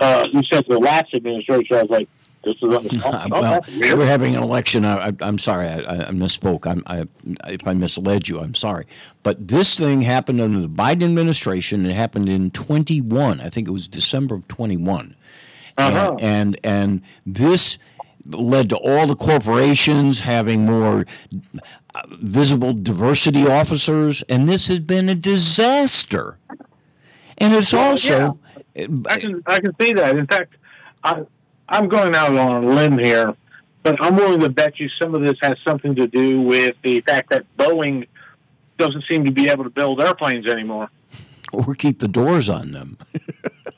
[0.00, 1.76] Uh, you said the last administration.
[1.76, 2.08] I was like,
[2.44, 2.88] this is under.
[3.04, 3.64] Uh, well,
[3.96, 4.84] we're having an election.
[4.84, 6.66] I, I'm sorry, I, I misspoke.
[6.66, 7.06] I'm, I,
[7.48, 8.86] if I misled you, I'm sorry.
[9.22, 11.86] But this thing happened under the Biden administration.
[11.86, 13.40] It happened in 21.
[13.40, 15.14] I think it was December of 21.
[15.76, 16.16] Uh-huh.
[16.20, 17.78] And, and and this
[18.26, 21.06] led to all the corporations having more
[21.94, 26.38] uh, visible diversity officers, and this has been a disaster.
[27.38, 28.38] And it's also
[29.08, 30.16] I can I can see that.
[30.16, 30.54] In fact,
[31.02, 31.22] I
[31.68, 33.34] I'm going out on a limb here,
[33.82, 37.00] but I'm willing to bet you some of this has something to do with the
[37.02, 38.06] fact that Boeing
[38.78, 40.88] doesn't seem to be able to build airplanes anymore.
[41.52, 42.98] or keep the doors on them.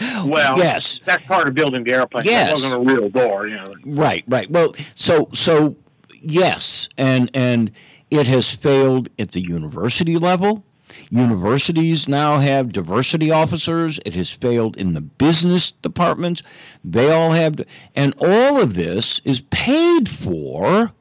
[0.24, 1.00] Well, Yes.
[1.04, 2.24] that's part of building the airplane.
[2.24, 2.46] Yes.
[2.48, 3.64] That wasn't a real door, you know.
[3.84, 4.50] Right, right.
[4.50, 5.76] Well, so so
[6.22, 7.70] yes, and and
[8.10, 10.64] it has failed at the university level.
[11.10, 13.98] Universities now have diversity officers.
[14.06, 16.42] It has failed in the business departments.
[16.84, 17.60] They all have,
[17.94, 20.92] and all of this is paid for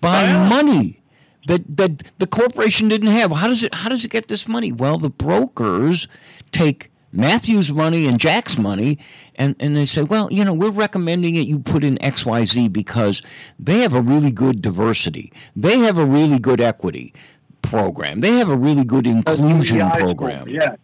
[0.00, 1.00] by money
[1.46, 3.32] that that the corporation didn't have.
[3.32, 4.72] How does it how does it get this money?
[4.72, 6.06] Well, the brokers
[6.52, 8.98] take Matthew's money and Jack's money
[9.36, 13.22] and, and they say, well, you know, we're recommending that you put in XYZ because
[13.58, 15.32] they have a really good diversity.
[15.54, 17.14] They have a really good equity
[17.60, 18.20] program.
[18.20, 20.48] They have a really good inclusion program.
[20.48, 20.76] Yeah.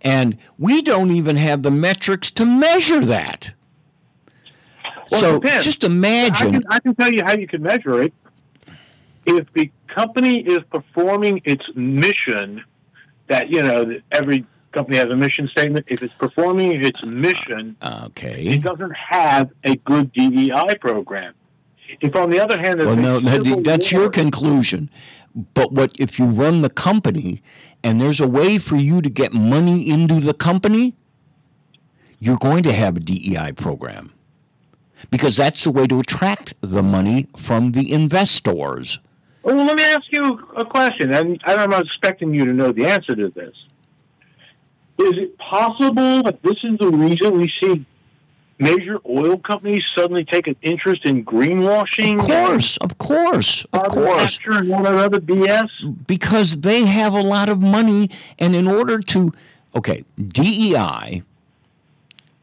[0.00, 3.52] And we don't even have the metrics to measure that.
[5.10, 8.12] Well, so just imagine I can, I can tell you how you can measure it.
[9.26, 12.64] If the company is performing its mission,
[13.28, 15.86] that you know every company has a mission statement.
[15.88, 21.34] If it's performing its ah, mission, okay, it doesn't have a good DEI program.
[22.00, 24.90] If on the other hand, Well, no, that, that's war- your conclusion.
[25.54, 27.42] But what if you run the company
[27.82, 30.94] and there's a way for you to get money into the company?
[32.18, 34.12] You're going to have a DEI program
[35.10, 39.00] because that's the way to attract the money from the investors.
[39.42, 42.86] Well, let me ask you a question, and I'm not expecting you to know the
[42.86, 43.54] answer to this.
[44.98, 47.84] Is it possible that this is the reason we see
[48.58, 52.20] major oil companies suddenly take an interest in greenwashing?
[52.20, 54.38] Of course, of course, of course.
[54.46, 56.06] and all that other BS?
[56.06, 59.32] Because they have a lot of money, and in order to,
[59.74, 61.22] okay, DEI,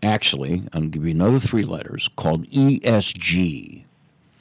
[0.03, 3.85] actually, I'm going to give you another three letters called ESG.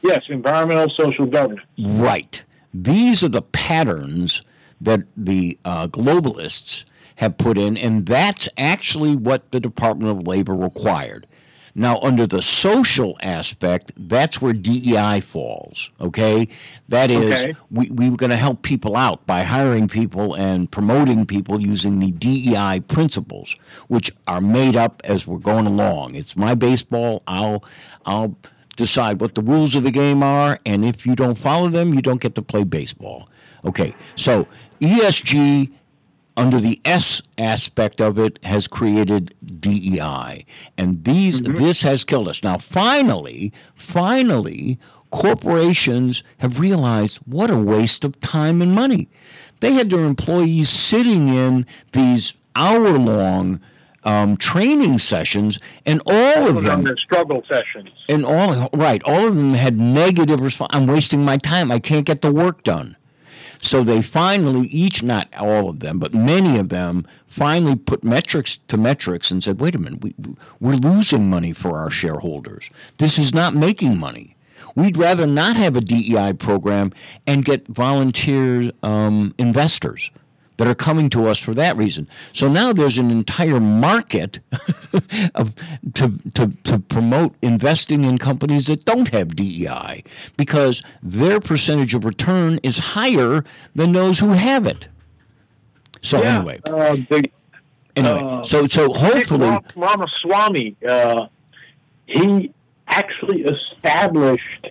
[0.02, 1.66] Yes, environmental social governance.
[1.78, 2.44] Right.
[2.72, 4.42] These are the patterns
[4.80, 6.84] that the uh, globalists
[7.18, 11.26] have put in, and that's actually what the Department of Labor required.
[11.74, 15.90] Now, under the social aspect, that's where DEI falls.
[16.00, 16.48] Okay,
[16.88, 17.54] that is, Okay.
[17.72, 21.98] we, we were going to help people out by hiring people and promoting people using
[21.98, 23.56] the DEI principles,
[23.88, 26.14] which are made up as we're going along.
[26.14, 27.22] It's my baseball.
[27.26, 27.64] I'll
[28.06, 28.36] I'll
[28.76, 32.02] decide what the rules of the game are, and if you don't follow them, you
[32.02, 33.28] don't get to play baseball.
[33.64, 34.46] Okay, so
[34.80, 35.70] ESG
[36.38, 40.46] under the S aspect of it has created DEI,
[40.78, 42.42] and these this has killed us.
[42.42, 44.78] Now, finally, finally,
[45.10, 49.08] corporations have realized what a waste of time and money.
[49.60, 53.60] They had their employees sitting in these hour-long
[54.04, 57.90] um, training sessions, and all of them the struggle sessions.
[58.08, 60.70] and all right, all of them had negative response.
[60.74, 61.72] I'm wasting my time.
[61.72, 62.96] I can't get the work done.
[63.60, 68.58] So they finally, each, not all of them, but many of them, finally put metrics
[68.68, 70.14] to metrics and said, wait a minute, we,
[70.60, 72.70] we're losing money for our shareholders.
[72.98, 74.36] This is not making money.
[74.74, 76.92] We'd rather not have a DEI program
[77.26, 80.10] and get volunteer um, investors
[80.58, 82.06] that are coming to us for that reason.
[82.32, 84.40] So now there's an entire market
[85.34, 85.54] of
[85.94, 90.04] to, to, to promote investing in companies that don't have DEI
[90.36, 93.44] because their percentage of return is higher
[93.74, 94.88] than those who have it.
[96.02, 97.24] So Yeah, anyway, uh, the,
[97.96, 101.26] anyway, uh, so so hopefully Ramaswamy, uh,
[102.06, 102.52] he
[102.86, 104.66] actually established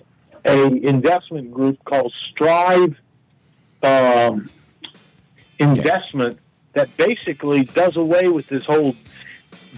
[0.46, 2.96] a investment group called Strive
[3.84, 4.50] um,
[5.60, 6.40] Investment
[6.74, 8.96] that basically does away with this whole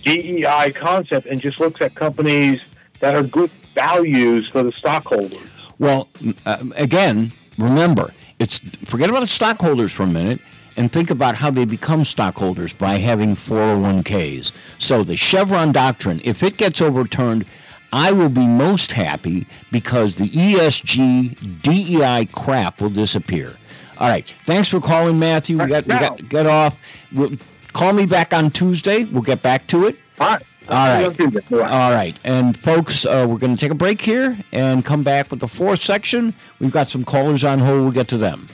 [0.04, 2.62] DEI concept and just looks at companies
[3.00, 5.50] that are good values for the stockholders.
[5.78, 6.10] Well,
[6.46, 10.40] uh, again, remember, it's forget about the stockholders for a minute
[10.76, 14.52] and think about how they become stockholders by having 401ks.
[14.78, 17.46] So the Chevron doctrine, if it gets overturned,
[17.92, 23.56] I will be most happy because the ESG DEI crap will disappear.
[24.00, 24.26] All right.
[24.46, 25.58] Thanks for calling, Matthew.
[25.60, 26.80] We got, we got to get off.
[27.12, 27.32] We'll,
[27.74, 29.04] call me back on Tuesday.
[29.06, 29.98] We'll get back to it.
[30.20, 30.44] All right.
[30.70, 30.76] All
[31.10, 31.52] right.
[31.52, 32.16] All right.
[32.24, 35.48] And folks, uh, we're going to take a break here and come back with the
[35.48, 36.34] fourth section.
[36.60, 37.82] We've got some callers on hold.
[37.82, 38.48] We'll get to them.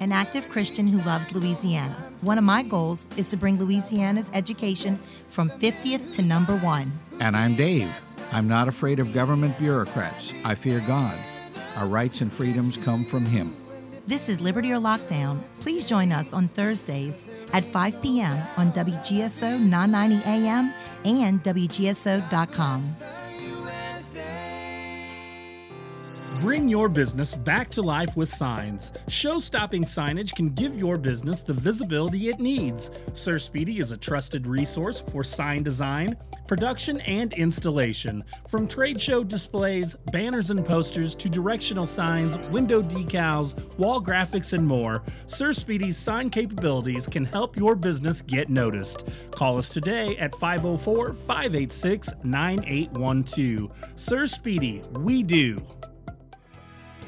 [0.00, 1.96] An active Christian who loves Louisiana.
[2.20, 6.92] One of my goals is to bring Louisiana's education from 50th to number one.
[7.20, 7.90] And I'm Dave.
[8.32, 10.32] I'm not afraid of government bureaucrats.
[10.44, 11.18] I fear God.
[11.76, 13.54] Our rights and freedoms come from Him.
[14.06, 15.42] This is Liberty or Lockdown.
[15.60, 18.42] Please join us on Thursdays at 5 p.m.
[18.56, 20.72] on WGSO 990 AM
[21.04, 22.96] and WGSO.com.
[26.40, 28.92] Bring your business back to life with signs.
[29.08, 32.92] Show stopping signage can give your business the visibility it needs.
[33.12, 36.16] Sir Speedy is a trusted resource for sign design,
[36.46, 38.22] production, and installation.
[38.48, 44.64] From trade show displays, banners and posters to directional signs, window decals, wall graphics, and
[44.64, 49.08] more, Sir Speedy's sign capabilities can help your business get noticed.
[49.32, 53.72] Call us today at 504 586 9812.
[53.96, 55.58] Sir Speedy, we do.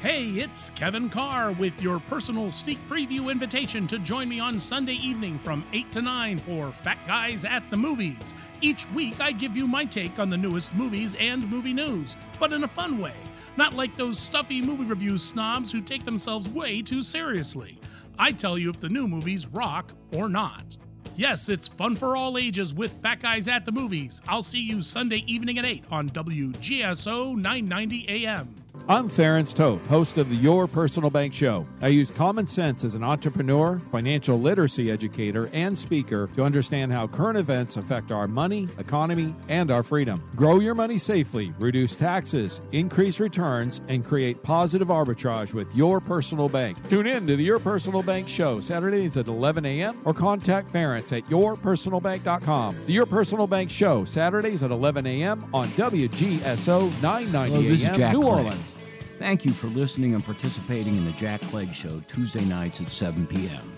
[0.01, 4.95] Hey, it's Kevin Carr with your personal sneak preview invitation to join me on Sunday
[4.95, 8.33] evening from 8 to 9 for Fat Guys at the Movies.
[8.61, 12.51] Each week, I give you my take on the newest movies and movie news, but
[12.51, 13.13] in a fun way,
[13.57, 17.79] not like those stuffy movie review snobs who take themselves way too seriously.
[18.17, 20.77] I tell you if the new movies rock or not.
[21.15, 24.19] Yes, it's fun for all ages with Fat Guys at the Movies.
[24.27, 28.60] I'll see you Sunday evening at 8 on WGSO 990 AM.
[28.91, 31.65] I'm Ference Toth, host of the Your Personal Bank Show.
[31.81, 37.07] I use common sense as an entrepreneur, financial literacy educator, and speaker to understand how
[37.07, 40.21] current events affect our money, economy, and our freedom.
[40.35, 46.49] Grow your money safely, reduce taxes, increase returns, and create positive arbitrage with Your Personal
[46.49, 46.77] Bank.
[46.89, 50.01] Tune in to the Your Personal Bank Show Saturdays at 11 a.m.
[50.03, 52.75] or contact Ference at yourpersonalbank.com.
[52.87, 55.49] The Your Personal Bank Show Saturdays at 11 a.m.
[55.53, 58.27] on WGSO 990 Hello, AM, New.
[58.27, 58.80] Orleans.
[59.21, 63.27] Thank you for listening and participating in the Jack Clegg Show Tuesday nights at 7
[63.27, 63.77] p.m.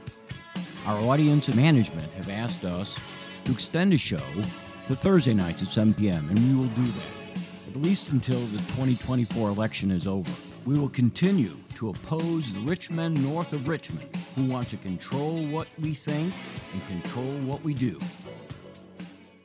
[0.85, 2.97] Our audience and management have asked us
[3.43, 4.23] to extend the show
[4.87, 8.59] to Thursday nights at 7 p.m., and we will do that, at least until the
[8.59, 10.31] 2024 election is over.
[10.65, 15.45] We will continue to oppose the rich men north of Richmond who want to control
[15.47, 16.33] what we think
[16.71, 17.99] and control what we do.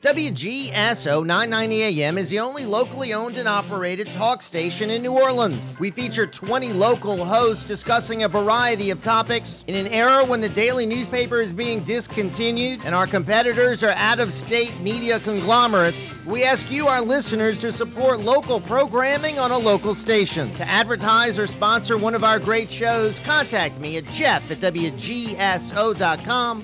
[0.01, 5.77] WGSO 990 AM is the only locally owned and operated talk station in New Orleans.
[5.77, 9.65] We feature 20 local hosts discussing a variety of topics.
[9.67, 14.21] In an era when the daily newspaper is being discontinued and our competitors are out
[14.21, 19.57] of state media conglomerates, we ask you, our listeners, to support local programming on a
[19.57, 20.55] local station.
[20.55, 25.03] To advertise or sponsor one of our great shows, contact me at jeff at WGSO.com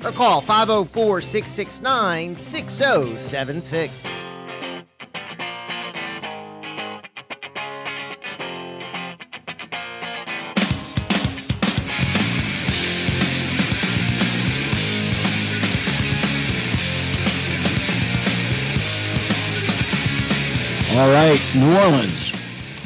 [0.06, 2.40] or call 504 669
[3.26, 4.06] 6076.
[20.98, 22.34] All right, New Orleans.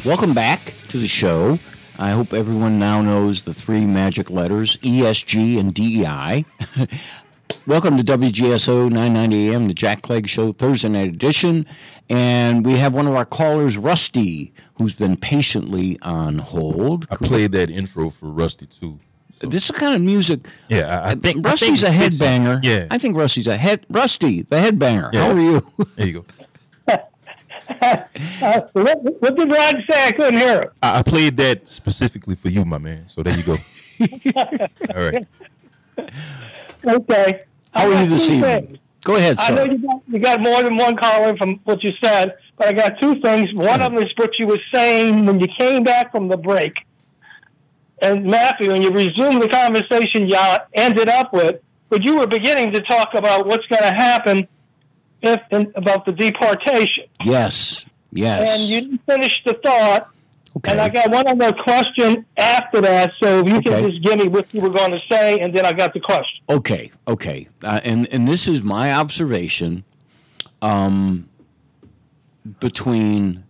[0.05, 1.59] Welcome back to the show.
[1.99, 6.45] I hope everyone now knows the three magic letters ESG and DEI.
[7.68, 11.68] Welcome to WGSO 990 AM, the Jack Clegg Show, Thursday night edition.
[12.10, 17.05] And we have one of our callers, Rusty, who's been patiently on hold.
[17.12, 18.99] I played that intro for Rusty too.
[19.41, 20.47] This is the kind of music.
[20.70, 22.60] Yeah, I, I think I Rusty's think a it fits headbanger.
[22.64, 23.86] Yeah, I think Rusty's a head.
[23.89, 25.14] Rusty, the headbanger.
[25.14, 25.26] Yeah.
[25.26, 25.62] How are you?
[25.95, 26.26] there you go.
[28.41, 30.07] Uh, what, what did Rod say?
[30.07, 30.70] I couldn't hear him.
[30.82, 33.07] I, I played that specifically for you, my man.
[33.07, 33.57] So there you go.
[34.95, 35.28] All right.
[36.84, 37.43] Okay.
[37.74, 38.67] How are you this evening?
[38.67, 38.80] things.
[39.03, 41.91] Go ahead, I know you got, you got more than one caller from what you
[42.03, 43.53] said, but I got two things.
[43.53, 46.86] One of them is what you were saying when you came back from the break.
[48.01, 52.74] And Matthew, when you resumed the conversation y'all ended up with, but you were beginning
[52.74, 54.47] to talk about what's going to happen
[55.22, 57.05] if in, about the deportation.
[57.24, 57.86] Yes.
[58.11, 58.59] Yes.
[58.59, 60.09] And you didn't finish the thought.
[60.57, 60.71] Okay.
[60.71, 63.81] And I got one other question after that, so if you okay.
[63.81, 65.99] can just give me what you were going to say, and then I got the
[65.99, 66.43] question.
[66.49, 69.83] Okay, okay, uh, and and this is my observation.
[70.61, 71.29] Um,
[72.59, 73.43] between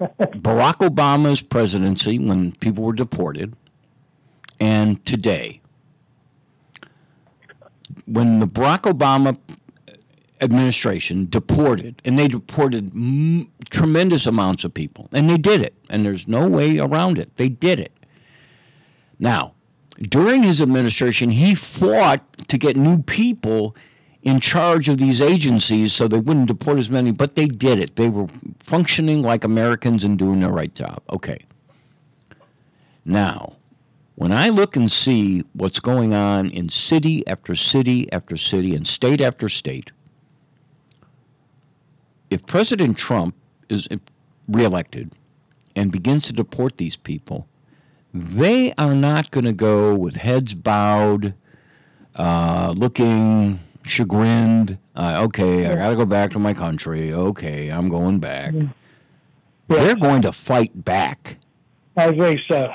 [0.00, 3.54] Barack Obama's presidency, when people were deported,
[4.58, 5.60] and today,
[8.06, 9.38] when the Barack Obama
[10.44, 16.04] administration deported, and they deported m- tremendous amounts of people, and they did it, and
[16.04, 17.36] there's no way around it.
[17.36, 17.92] They did it.
[19.18, 19.54] Now,
[20.02, 23.76] during his administration, he fought to get new people
[24.22, 27.96] in charge of these agencies so they wouldn't deport as many, but they did it.
[27.96, 28.26] They were
[28.58, 31.02] functioning like Americans and doing the right job.
[31.10, 31.38] Okay.
[33.04, 33.56] Now,
[34.16, 38.86] when I look and see what's going on in city after city after city and
[38.86, 39.90] state after state,
[42.34, 43.36] if President Trump
[43.68, 43.88] is
[44.48, 45.12] reelected
[45.76, 47.46] and begins to deport these people,
[48.12, 51.34] they are not going to go with heads bowed,
[52.16, 54.78] uh, looking chagrined.
[54.96, 57.12] Uh, okay, I got to go back to my country.
[57.12, 58.52] Okay, I'm going back.
[58.52, 58.68] Yeah.
[59.68, 61.38] They're going to fight back.
[61.96, 62.72] I think so.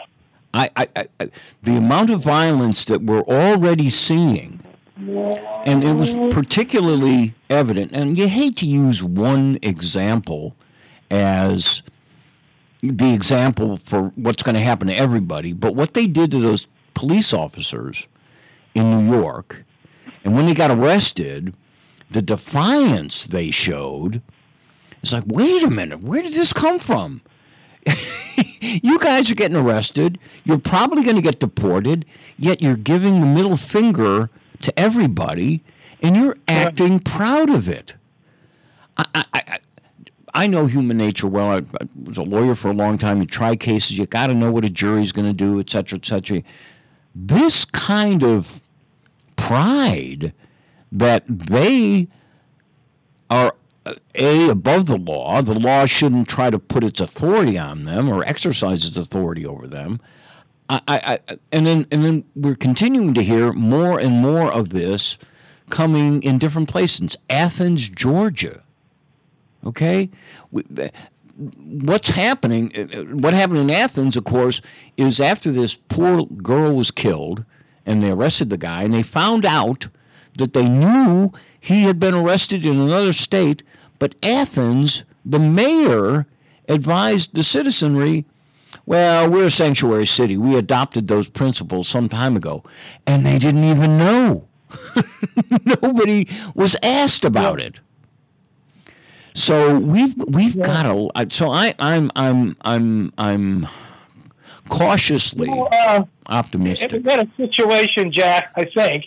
[0.54, 0.88] I, I,
[1.20, 1.30] I,
[1.64, 4.62] the amount of violence that we're already seeing,
[5.00, 7.92] and it was particularly evident.
[7.94, 10.56] And you hate to use one example
[11.12, 11.84] as
[12.82, 16.68] the example for what's going to happen to everybody, but what they did to those
[16.94, 18.08] police officers
[18.76, 19.66] in New York
[20.24, 21.56] and when they got arrested,
[22.10, 24.22] the defiance they showed
[25.02, 27.22] is like, wait a minute, where did this come from?
[28.62, 30.20] you guys are getting arrested.
[30.44, 32.06] You're probably going to get deported,
[32.38, 34.30] yet you're giving the middle finger
[34.62, 35.64] to everybody
[36.02, 37.96] and you're acting proud of it.
[38.98, 39.58] I, I, I,
[40.34, 41.50] I know human nature well.
[41.50, 43.20] I, I, was a lawyer for a long time.
[43.20, 45.98] You try cases, you got to know what a jury's going to do, et cetera,
[45.98, 46.44] et cetera.
[47.16, 48.62] This kind of
[49.36, 50.34] pride
[50.92, 52.08] that they
[53.30, 53.56] are
[53.86, 55.42] uh, a above the law.
[55.42, 59.68] The law shouldn't try to put its authority on them or exercise its authority over
[59.68, 60.00] them.
[60.70, 60.82] I,
[61.28, 65.18] I, and then and then we're continuing to hear more and more of this
[65.70, 67.18] coming in different places.
[67.30, 68.62] Athens, Georgia.
[69.66, 70.10] Okay,
[70.52, 72.72] what's happening?
[72.76, 74.62] Uh, what happened in Athens, of course,
[74.96, 77.44] is after this poor girl was killed
[77.86, 79.90] and they arrested the guy, and they found out
[80.38, 83.64] that they knew he had been arrested in another state,
[83.98, 86.28] but Athens, the mayor,
[86.68, 88.26] advised the citizenry,
[88.86, 90.38] well, we're a sanctuary city.
[90.38, 92.64] We adopted those principles some time ago,
[93.06, 94.48] and they didn't even know.
[95.82, 97.80] Nobody was asked about it.
[99.34, 100.66] So we've we've yeah.
[100.66, 103.68] got a so I I'm I'm I'm I'm
[104.68, 106.92] cautiously well, uh, optimistic.
[106.92, 109.06] We've got a situation, Jack, I think,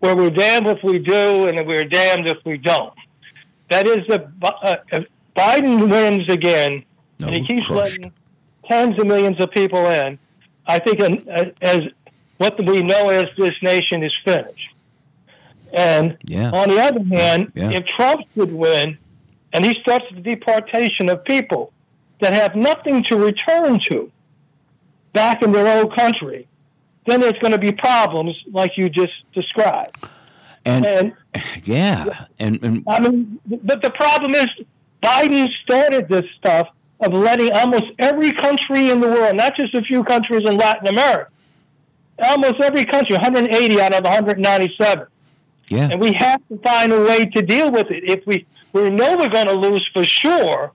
[0.00, 2.94] where we're damned if we do and we're damned if we don't.
[3.70, 5.06] That is, the, uh, if
[5.36, 6.84] Biden wins again,
[7.20, 7.98] no, and he keeps crushed.
[7.98, 8.12] letting
[8.68, 10.18] tens of millions of people in,
[10.66, 11.00] I think
[11.62, 11.80] as
[12.38, 14.74] what we know as this nation is finished.
[15.72, 16.50] And yeah.
[16.50, 17.70] on the other hand, yeah.
[17.70, 18.96] if Trump would win
[19.52, 21.72] and he starts the deportation of people
[22.20, 24.10] that have nothing to return to,
[25.12, 26.46] back in their old country,
[27.06, 29.96] then there's going to be problems like you just described.
[30.64, 31.12] And, and
[31.64, 34.46] yeah, and, and I mean, but the problem is
[35.02, 36.68] Biden started this stuff
[37.00, 40.88] of letting almost every country in the world, not just a few countries in Latin
[40.88, 41.30] America,
[42.22, 45.06] almost every country, 180 out of 197.
[45.68, 45.88] Yeah.
[45.92, 48.08] And we have to find a way to deal with it.
[48.08, 50.72] If we we know we're going to lose for sure,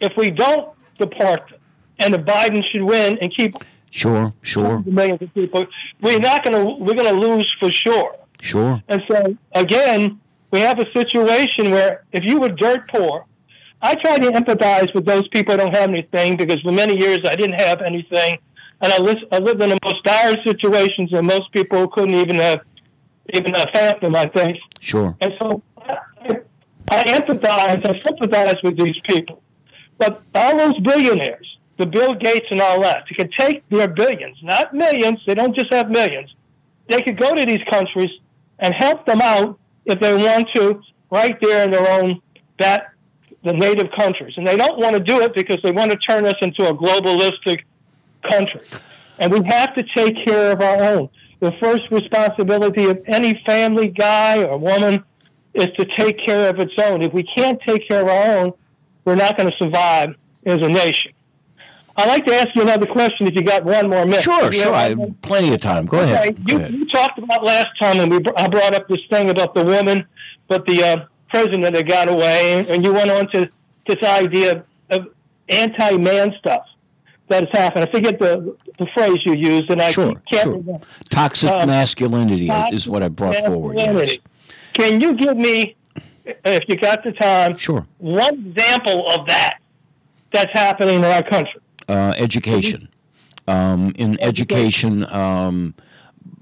[0.00, 1.58] if we don't deport them
[1.98, 3.54] and the Biden should win and keep
[3.90, 5.64] sure, sure millions of people.
[6.00, 8.16] We're not going to we're going to lose for sure.
[8.40, 8.82] Sure.
[8.88, 13.24] And so again, we have a situation where if you were dirt poor,
[13.82, 17.18] I try to empathize with those people who don't have anything because for many years
[17.26, 18.38] I didn't have anything,
[18.80, 22.36] and I, lived, I lived in the most dire situations, and most people couldn't even
[22.36, 22.60] have
[23.32, 24.14] even have them.
[24.16, 24.58] I think.
[24.80, 25.16] Sure.
[25.20, 25.98] And so I,
[26.90, 29.42] I empathize, I sympathize with these people,
[29.98, 31.52] but all those billionaires
[31.82, 33.04] the Bill Gates and all that.
[33.08, 35.20] They can take their billions, not millions.
[35.26, 36.32] They don't just have millions.
[36.88, 38.10] They could go to these countries
[38.58, 40.80] and help them out if they want to,
[41.10, 42.20] right there in their own
[42.58, 42.92] that
[43.44, 44.34] the native countries.
[44.36, 46.74] And they don't want to do it because they want to turn us into a
[46.74, 47.62] globalistic
[48.30, 48.60] country.
[49.18, 51.08] And we have to take care of our own.
[51.40, 55.02] the first responsibility of any family guy or woman
[55.54, 57.02] is to take care of its own.
[57.02, 58.52] If we can't take care of our own,
[59.04, 60.10] we're not going to survive
[60.46, 61.10] as a nation.
[61.96, 64.22] I'd like to ask you another question if you got one more minute.
[64.22, 64.72] Sure, sure.
[64.72, 65.84] I have- plenty of time.
[65.86, 66.46] Go Okay, ahead.
[66.46, 66.72] Go You, ahead.
[66.74, 70.06] you talked about last time, and we I brought up this thing about the woman,
[70.48, 70.96] but the uh,
[71.32, 73.48] president that got away, and, you went on to
[73.86, 75.08] this idea of
[75.48, 76.62] anti-man stuff
[77.28, 77.86] that has happened.
[77.88, 80.52] I forget the the phrase you used, and I Sure, can't sure.
[80.56, 80.84] remember.
[81.10, 83.78] Toxic Um, masculinity toxic is what I brought forward.
[83.78, 84.18] Yes.
[84.72, 85.76] Can you give me,
[86.24, 87.86] if you got the time, Sure.
[87.98, 89.58] one example of that
[90.32, 91.60] that's happening in our country?
[91.88, 92.88] Uh, education.
[93.46, 95.74] Um, in education, um,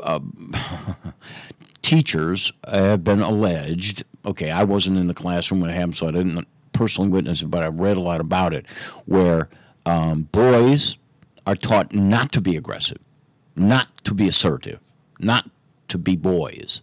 [0.03, 0.21] uh,
[1.83, 4.05] teachers have been alleged.
[4.25, 7.51] Okay, I wasn't in the classroom when it happened, so I didn't personally witness it,
[7.51, 8.67] but I read a lot about it,
[9.07, 9.49] where
[9.87, 10.97] um, boys
[11.47, 12.99] are taught not to be aggressive,
[13.57, 14.81] not to be assertive,
[15.19, 15.49] not
[15.89, 16.83] to be boys.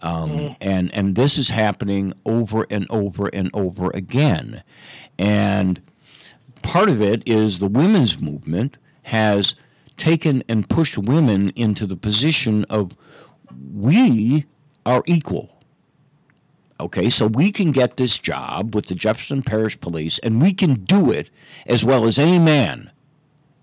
[0.00, 4.64] Um, and and this is happening over and over and over again,
[5.16, 5.80] and
[6.62, 9.54] part of it is the women's movement has
[9.96, 12.96] taken and pushed women into the position of
[13.74, 14.46] we
[14.86, 15.62] are equal.
[16.80, 20.74] Okay, so we can get this job with the Jefferson Parish Police, and we can
[20.84, 21.30] do it
[21.66, 22.90] as well as any man.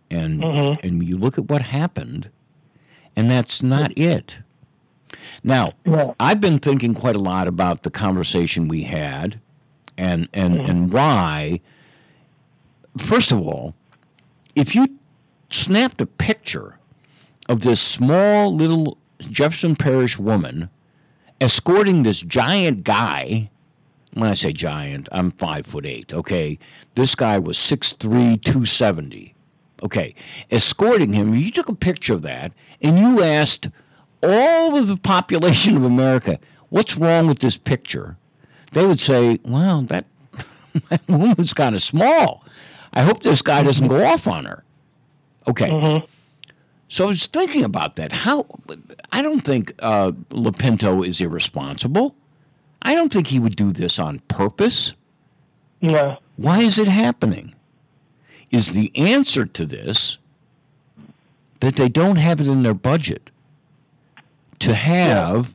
[0.09, 0.87] And mm-hmm.
[0.87, 2.29] and you look at what happened,
[3.15, 4.37] and that's not it.
[5.43, 5.73] Now,
[6.19, 9.39] I've been thinking quite a lot about the conversation we had,
[9.97, 10.69] and and mm-hmm.
[10.69, 11.61] and why.
[12.97, 13.75] First of all,
[14.55, 14.87] if you
[15.49, 16.79] snapped a picture
[17.47, 20.69] of this small little Jefferson Parish woman
[21.41, 23.49] escorting this giant guy.
[24.13, 26.13] When I say giant, I'm five foot eight.
[26.13, 26.57] Okay,
[26.95, 29.35] this guy was 6'3", 270.
[29.83, 30.15] Okay,
[30.51, 31.35] escorting him.
[31.35, 32.51] You took a picture of that
[32.81, 33.69] and you asked
[34.21, 36.39] all of the population of America,
[36.69, 38.17] "What's wrong with this picture?"
[38.71, 40.05] They would say, "Well, that
[40.89, 42.43] that woman's kind of small.
[42.93, 44.63] I hope this guy doesn't go off on her."
[45.47, 45.69] Okay.
[45.69, 46.05] Mm-hmm.
[46.89, 48.11] So I was thinking about that.
[48.11, 48.45] How
[49.11, 52.15] I don't think uh, Lopinto is irresponsible.
[52.81, 54.95] I don't think he would do this on purpose.
[55.81, 56.17] No.
[56.37, 57.53] Why is it happening?
[58.51, 60.17] Is the answer to this
[61.59, 63.29] that they don't have it in their budget
[64.59, 65.53] to have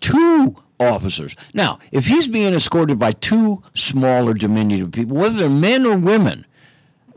[0.00, 1.34] two officers?
[1.54, 6.44] Now, if he's being escorted by two smaller, diminutive people, whether they're men or women,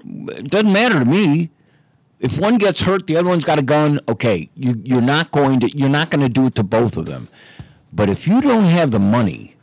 [0.05, 1.49] it doesn't matter to me.
[2.25, 3.99] If one gets hurt, the other one's got a gun.
[4.09, 7.05] Okay, you, you're not going to you're not going to do it to both of
[7.05, 7.27] them.
[7.93, 9.55] But if you don't have the money,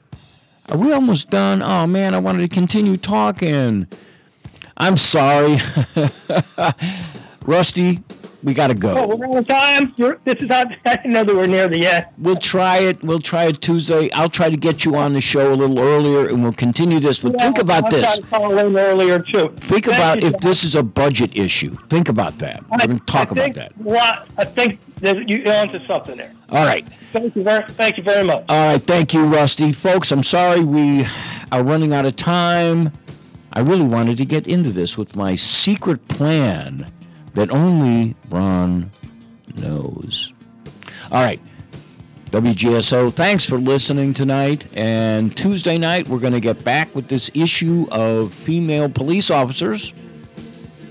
[0.69, 1.61] are we almost done?
[1.61, 3.89] Oh man, I wanted to continue talking.
[4.77, 5.59] I'm sorry,
[7.47, 7.99] Rusty.
[8.43, 8.97] We got to go.
[8.97, 9.95] Oh, we're out of time.
[9.97, 12.07] You're, this is not, I didn't know that we're near the end.
[12.19, 13.03] We'll try it.
[13.03, 14.11] We'll try it Tuesday.
[14.13, 17.21] I'll try to get you on the show a little earlier, and we'll continue this.
[17.21, 18.03] But think about I this.
[18.03, 19.49] tried to call in earlier too.
[19.49, 21.77] Think Thank about you, if this is a budget issue.
[21.89, 22.63] Think about that.
[22.71, 23.79] We're going to talk I about think that.
[23.79, 26.33] What I think that you're onto something there.
[26.51, 26.87] All right.
[27.13, 28.45] Thank you very, thank you very much.
[28.49, 29.73] All right, thank you, Rusty.
[29.73, 31.05] Folks, I'm sorry we
[31.51, 32.91] are running out of time.
[33.53, 36.91] I really wanted to get into this with my secret plan
[37.35, 38.91] that only Ron
[39.57, 40.35] knows.
[41.11, 41.41] All right,
[42.31, 44.67] WGSO, thanks for listening tonight.
[44.75, 49.93] And Tuesday night, we're going to get back with this issue of female police officers.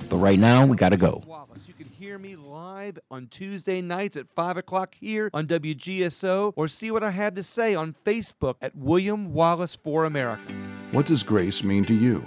[0.09, 1.23] But right now, we got to go.
[1.67, 6.67] You can hear me live on Tuesday nights at 5 o'clock here on WGSO or
[6.67, 10.51] see what I have to say on Facebook at William Wallace for America.
[10.91, 12.25] What does grace mean to you?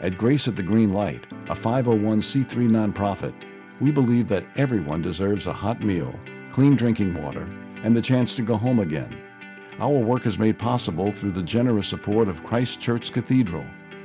[0.00, 3.34] At Grace at the Green Light, a 501c3 nonprofit,
[3.80, 6.14] we believe that everyone deserves a hot meal,
[6.52, 7.48] clean drinking water,
[7.82, 9.16] and the chance to go home again.
[9.80, 13.64] Our work is made possible through the generous support of Christ Church Cathedral,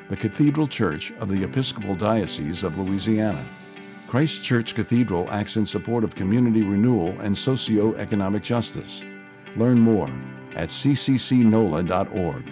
[0.09, 3.43] the Cathedral Church of the Episcopal Diocese of Louisiana.
[4.07, 9.03] Christ Church Cathedral acts in support of community renewal and socio-economic justice.
[9.55, 10.09] Learn more
[10.55, 12.51] at cccnola.org.